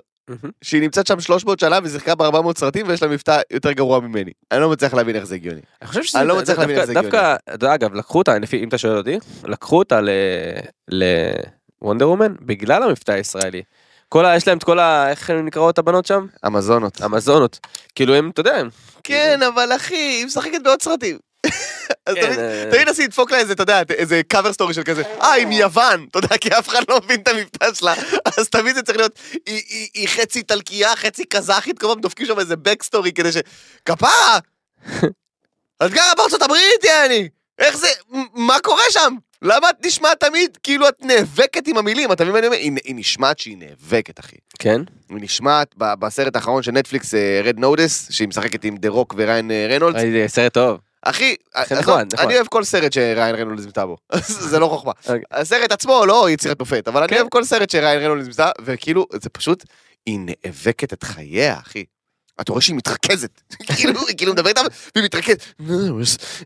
[0.63, 4.31] שהיא נמצאת שם 300 שנה ושיחקה ב-400 סרטים ויש לה מבטא יותר גרוע ממני.
[4.53, 5.61] אני לא מצליח להבין איך זה הגיוני.
[5.83, 8.69] אני חושב שזה אני לא מצליח להבין איך זה דווקא, דווקא, אגב, לקחו אותה, אם
[8.69, 10.01] אתה שואל אותי, לקחו אותה
[10.89, 13.63] לוונדר וומן בגלל המבטא הישראלי.
[14.09, 14.37] כל ה...
[14.37, 15.11] יש להם את כל ה...
[15.11, 16.27] איך הן נקראות הבנות שם?
[16.47, 17.01] אמזונות.
[17.01, 17.59] המזונות.
[17.95, 18.69] כאילו הם, אתה יודע, הם...
[19.05, 21.19] כן, אבל אחי, היא משחקת בעוד סרטים.
[22.07, 22.39] אז כן, תמיד-
[22.75, 26.07] אה, נסי לדפוק לה איזה, אתה יודע, איזה cover story של כזה, אה, היא מיוון,
[26.11, 27.95] אתה יודע, כי אף אחד לא מבין את המבטא שלה,
[28.39, 32.57] אז תמיד זה צריך להיות, היא- חצי איטלקייה, חצי קזחית, כל פעם דופקים שם איזה
[32.57, 33.37] backstory כדי ש...
[33.85, 34.39] כפרה!
[35.85, 37.29] את גרה בארצות הברית, יעני!
[37.59, 37.89] איך זה,
[38.35, 39.15] מה קורה שם?
[39.43, 42.59] למה את נשמעת תמיד כאילו את נאבקת עם המילים, אתה מבין מה אני אומר?
[42.59, 44.37] היא היא נשמעת שהיא נאבקת, אחי.
[44.59, 44.81] כן?
[45.11, 49.67] היא נשמעת בסרט האחרון של נטפליקס, Red Notice, שהיא משחקת עם דה רוק וריין אה,
[49.71, 50.01] רנולדס.
[50.01, 50.79] זה סרט טוב.
[51.03, 52.25] אחי, זה עזוב, נחמד, נחמד.
[52.27, 53.97] אני אוהב כל סרט שריין רנולדס נמצא בו,
[54.51, 54.93] זה לא חוכמה.
[55.07, 55.21] אוקיי.
[55.31, 57.17] הסרט עצמו לא יצירת מופת, אבל אני כן.
[57.17, 59.65] אוהב כל סרט שריין רנולדס נמצא, וכאילו, זה פשוט,
[60.07, 61.85] היא נאבקת את חייה, אחי.
[62.41, 63.41] אתה רואה שהיא מתרכזת,
[63.77, 65.43] כאילו, היא כאילו מדברת איתם, והיא מתרכזת.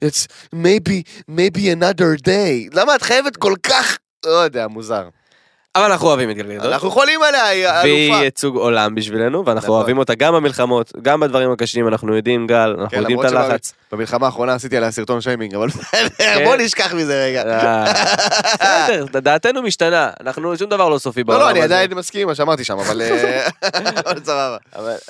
[0.05, 2.74] It's maybe, maybe another day.
[2.74, 5.09] למה את חייבת כל כך, לא יודע, מוזר.
[5.76, 6.64] אבל אנחנו אוהבים את גלגלת.
[6.64, 8.24] אנחנו חולים עליה, היא והיא אלופה.
[8.24, 9.76] ייצוג עולם בשבילנו, ואנחנו נכון.
[9.76, 13.74] אוהבים אותה גם במלחמות, גם בדברים הקשים, אנחנו יודעים גל, אנחנו כן, יודעים את הלחץ.
[13.92, 17.42] במלחמה האחרונה עשיתי עליה סרטון שיימינג, אבל בסדר, בוא נשכח מזה רגע.
[17.42, 21.74] אה, בסדר, דעתנו משתנה, אנחנו שום דבר לא סופי לא, בעולם לא, אני הזה.
[21.74, 23.48] עדיין מסכים עם מה שאמרתי שם, אבל אה,
[24.06, 24.56] אבל סבבה.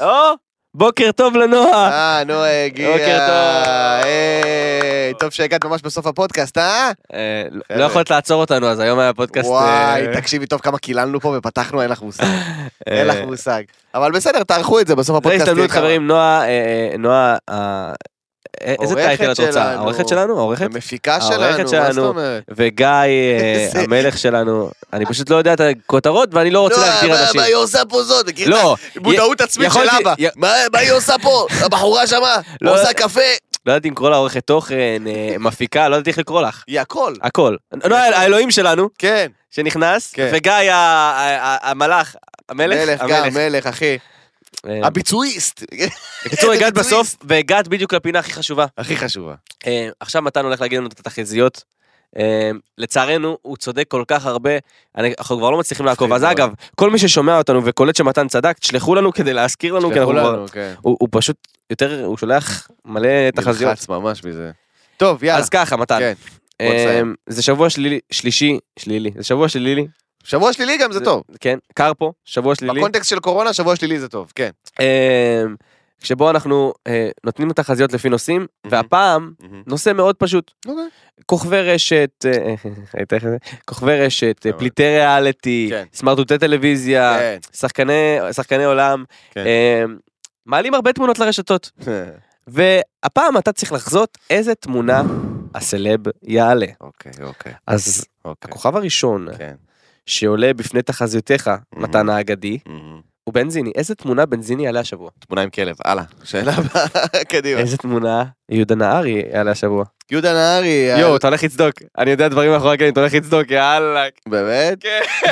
[0.00, 0.34] או,
[0.74, 1.90] בוקר טוב לנועה.
[1.90, 2.92] אה, נועה הגיע.
[2.92, 4.04] בוקר טוב.
[4.04, 6.90] היי, טוב שהגעת ממש בסוף הפודקאסט, אה?
[7.14, 7.44] אה,
[7.76, 9.48] לא יכולת לעצור אותנו, אז היום היה פודקאסט...
[9.48, 12.24] וואי, אה, תקשיבי טוב כמה קיללנו פה ופתחנו, אין לך מושג.
[12.88, 13.62] אה, אין לך מושג.
[13.94, 15.48] אבל בסדר, תערכו את זה, בסוף זה הפודקאסט.
[15.48, 16.42] הזדמנות תהיה חברים, נועה,
[16.98, 17.36] נועה,
[18.82, 19.62] איזה טייטל את רוצה?
[19.62, 20.38] העורכת שלנו?
[20.38, 20.64] העורכת?
[20.64, 21.40] המפיקה שלנו,
[21.80, 21.98] מה זאת.
[22.04, 22.42] אומרת?
[22.56, 27.10] וגיא, אה, המלך שלנו, אני פשוט לא יודע את הכותרות ואני לא רוצה לא, להגדיר
[27.10, 27.40] מה- אנשים.
[27.40, 28.26] מה היא עושה פה זאת?
[28.46, 30.14] לא, את המודעות עצמית של אבא.
[30.36, 31.46] מה היא עושה פה?
[31.60, 32.36] הבחורה שמה?
[32.60, 33.20] לא- עושה קפה?
[33.66, 36.64] לא ידעתי אם לקרוא לה עורכת תוכן, אה, מפיקה, לא ידעתי איך לקרוא לך.
[36.66, 37.14] היא הכל.
[37.22, 37.56] הכל.
[37.88, 39.26] נועה, האלוהים שלנו, כן.
[39.50, 40.30] שנכנס, כן.
[40.34, 42.16] וגיא המלאך,
[42.48, 43.98] המלך, מלך גם, מלך, אחי.
[44.66, 45.64] אה, הביצועיסט.
[46.26, 46.74] בקיצור, הגעת.
[46.74, 48.66] בסוף, והגעת בדיוק לפינה הכי חשובה.
[48.78, 49.34] הכי חשובה.
[49.66, 51.64] אה, עכשיו מתן הולך להגיד לנו את התחזיות.
[52.18, 54.50] אה, לצערנו, הוא צודק כל כך הרבה,
[54.98, 56.12] אנחנו כבר לא מצליחים לעקוב.
[56.12, 56.24] אז.
[56.24, 60.12] אגב, כל מי ששומע אותנו וקולט שמתן צדק, תשלחו לנו כדי להזכיר לנו, כי אנחנו
[60.12, 60.48] כבר...
[60.48, 60.74] כן.
[60.82, 61.36] הוא פשוט
[61.70, 63.70] יותר, הוא שולח מלא תחזיות.
[63.70, 64.50] נלחץ ממש מזה.
[64.96, 65.38] טוב, יאללה.
[65.38, 65.98] אז ככה, מתן.
[65.98, 66.14] כן.
[67.28, 69.86] זה שבוע שלילי, שלישי, שלילי, זה שבוע שלילי,
[70.22, 71.22] שבוע שלילי גם זה טוב.
[71.40, 72.78] כן, קר פה, שבוע שלילי.
[72.80, 74.50] בקונטקסט של קורונה, שבוע שלילי זה טוב, כן.
[74.80, 75.42] אה,
[76.02, 79.32] שבו אנחנו אה, נותנים תחזיות לפי נושאים, והפעם
[79.66, 80.50] נושא מאוד פשוט.
[80.66, 80.84] אוקיי.
[81.26, 82.54] כוכבי רשת, אה,
[83.12, 83.36] איך זה?
[83.66, 85.84] כוכבי רשת, אה, אבל- פליטי ריאליטי, כן.
[85.94, 87.38] סמרטוטי טלוויזיה, כן.
[87.56, 89.46] שחקני שחקני עולם, כן.
[89.46, 89.84] אה,
[90.46, 91.70] מעלים הרבה תמונות לרשתות.
[92.46, 95.02] והפעם אתה צריך לחזות איזה תמונה
[95.54, 96.66] הסלב יעלה.
[96.80, 98.48] אוקיי, אוקיי, אז אוקיי.
[98.50, 99.54] הכוכב הראשון כן.
[100.07, 102.59] שעולה בפני תחזיותיך, מתן האגדי.
[103.24, 103.72] הוא בנזיני.
[103.74, 105.11] איזה תמונה בנזיני יעלה השבוע?
[105.18, 106.05] תמונה עם כלב, הלאה.
[106.24, 106.86] שאלה הבאה,
[107.30, 107.61] קדימה.
[107.61, 109.84] איזה תמונה יהודה נהרי יעלה השבוע?
[110.11, 111.74] יהודה נהרי, יואו, אתה הולך לצדוק.
[111.98, 114.05] אני יודע דברים מאחורי הקלעים, אתה הולך לצדוק, יאללה.
[114.28, 114.78] באמת?
[114.80, 115.00] כן.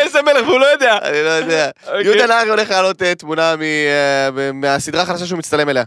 [0.00, 0.98] איזה מלך, והוא לא יודע.
[1.02, 1.70] אני לא יודע.
[1.86, 2.04] אוקיי.
[2.04, 5.84] יהודה נהרי הולך להעלות אה, תמונה אה, מהסדרה החדשה שהוא מצטלם אליה,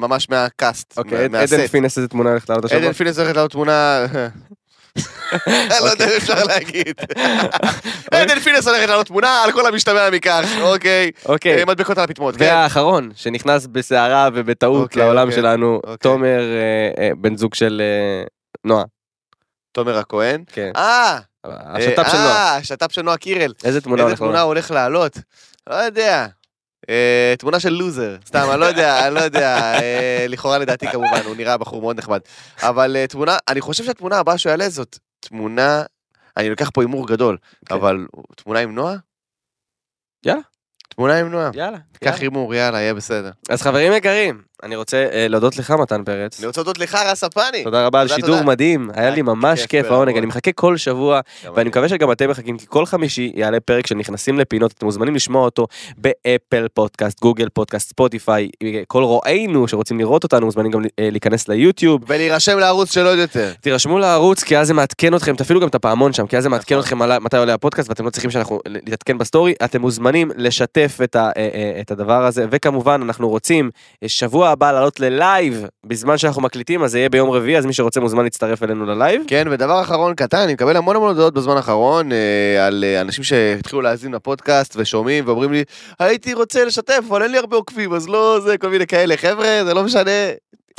[0.00, 1.24] ממש מהקאסט, אוקיי.
[1.24, 2.82] עדן פינס איזה תמונה הולכת לעלות השבוע?
[2.82, 4.06] עדן פינס הולכת לעלות תמונה...
[5.46, 6.94] אני לא יודע אם אפשר להגיד.
[8.12, 11.10] עדן פינס הולכת לעלות תמונה על כל המשתמע מכך, אוקיי.
[11.26, 11.58] אוקיי.
[11.58, 12.44] אה, מדבקות על הפטמות, כן.
[12.44, 15.96] והאחרון, שנכנס בסערה ובטעות אוקיי, לעולם אוקיי, שלנו, אוקיי.
[15.96, 18.24] תומר, אה, אה, בן זוג של אה,
[18.64, 18.84] נועה.
[19.72, 20.44] תומר הכהן.
[20.52, 20.70] כן.
[20.76, 22.52] אה, השת"פ של נועה.
[22.52, 23.52] אה, השת"פ של נועה קירל.
[23.64, 25.18] איזה תמונה הולך לעלות?
[25.66, 26.26] לא יודע.
[26.90, 31.20] אה, תמונה של לוזר, סתם, אני לא יודע, אני לא יודע, אה, לכאורה לדעתי כמובן,
[31.24, 32.20] הוא נראה בחור מאוד נחמד.
[32.62, 35.82] אבל אה, תמונה, אני חושב שהתמונה הבאה שהוא יעלה זאת תמונה,
[36.36, 37.74] אני לוקח פה הימור גדול, כן.
[37.74, 38.06] אבל
[38.36, 38.96] תמונה עם נועה?
[40.26, 40.40] יאללה.
[40.88, 41.50] תמונה עם נועה.
[41.54, 41.78] יאללה.
[42.04, 42.20] קח.
[42.20, 43.30] הימור, יאללה, יהיה בסדר.
[43.48, 46.38] אז חברים יקרים, אני רוצה אה, להודות לך מתן פרץ.
[46.38, 47.64] אני רוצה להודות לך, רס הפני.
[47.64, 48.42] תודה רבה על שידור.
[48.42, 49.86] מדהים, היה לי ממש כיף.
[49.86, 51.68] העונג, אני מחכה כל שבוע, ואני אני.
[51.68, 55.44] מקווה שגם אתם מחכים, כי כל חמישי יעלה פרק של נכנסים לפינות, אתם מוזמנים לשמוע
[55.44, 58.48] אותו באפל פודקאסט, גוגל פודקאסט, ספוטיפיי,
[58.86, 62.02] כל רואינו שרוצים לראות אותנו מוזמנים גם אה, להיכנס ליוטיוב.
[62.06, 63.52] ולהירשם לערוץ של עוד יותר.
[63.60, 66.48] תירשמו לערוץ כי אז זה מעדכן אתכם, תפעילו גם את הפעמון שם, כי אז זה
[66.48, 67.02] מעדכן נכון.
[67.02, 71.30] אתכם מתי עולה הפודקאסט ואתם לא צריכים שאנחנו נתעדכן בסטורי, אתם מוזמנים לשתף את, אה,
[71.36, 73.70] אה, הדבר הזה, וכמובן אנחנו רוצים
[74.02, 74.08] אה,
[74.46, 78.24] הבא לעלות ללייב בזמן שאנחנו מקליטים, אז זה יהיה ביום רביעי, אז מי שרוצה מוזמן
[78.24, 79.22] להצטרף אלינו ללייב.
[79.26, 83.24] כן, ודבר אחרון קטן, אני מקבל המון המון הודעות בזמן האחרון אה, על אה, אנשים
[83.24, 85.64] שהתחילו להאזין לפודקאסט ושומעים ואומרים לי,
[85.98, 89.16] הייתי רוצה לשתף, אבל אין לי הרבה עוקבים, אז לא זה, כל מיני כאלה.
[89.16, 90.10] חבר'ה, זה לא משנה.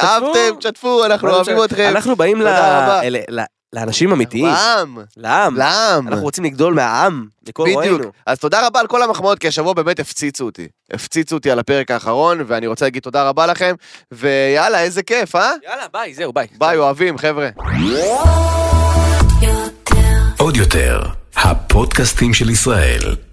[0.01, 1.89] אהבתם, תשתפו, אנחנו אוהבים אתכם.
[1.95, 2.41] אנחנו באים
[3.73, 6.07] לאנשים אמיתיים, לעם, לעם, לעם.
[6.07, 7.57] אנחנו רוצים לגדול מהעם, בדיוק.
[7.59, 8.11] רואינו.
[8.25, 10.67] אז תודה רבה על כל המחמאות, כי השבוע באמת הפציצו אותי.
[10.93, 13.75] הפציצו אותי על הפרק האחרון, ואני רוצה להגיד תודה רבה לכם,
[14.11, 15.51] ויאללה, איזה כיף, אה?
[15.63, 16.47] יאללה ביי, זהו ביי.
[16.57, 17.49] ביי, אוהבים, חבר'ה.
[20.37, 21.01] עוד יותר,
[21.35, 23.26] הפודקאסטים של ישראל.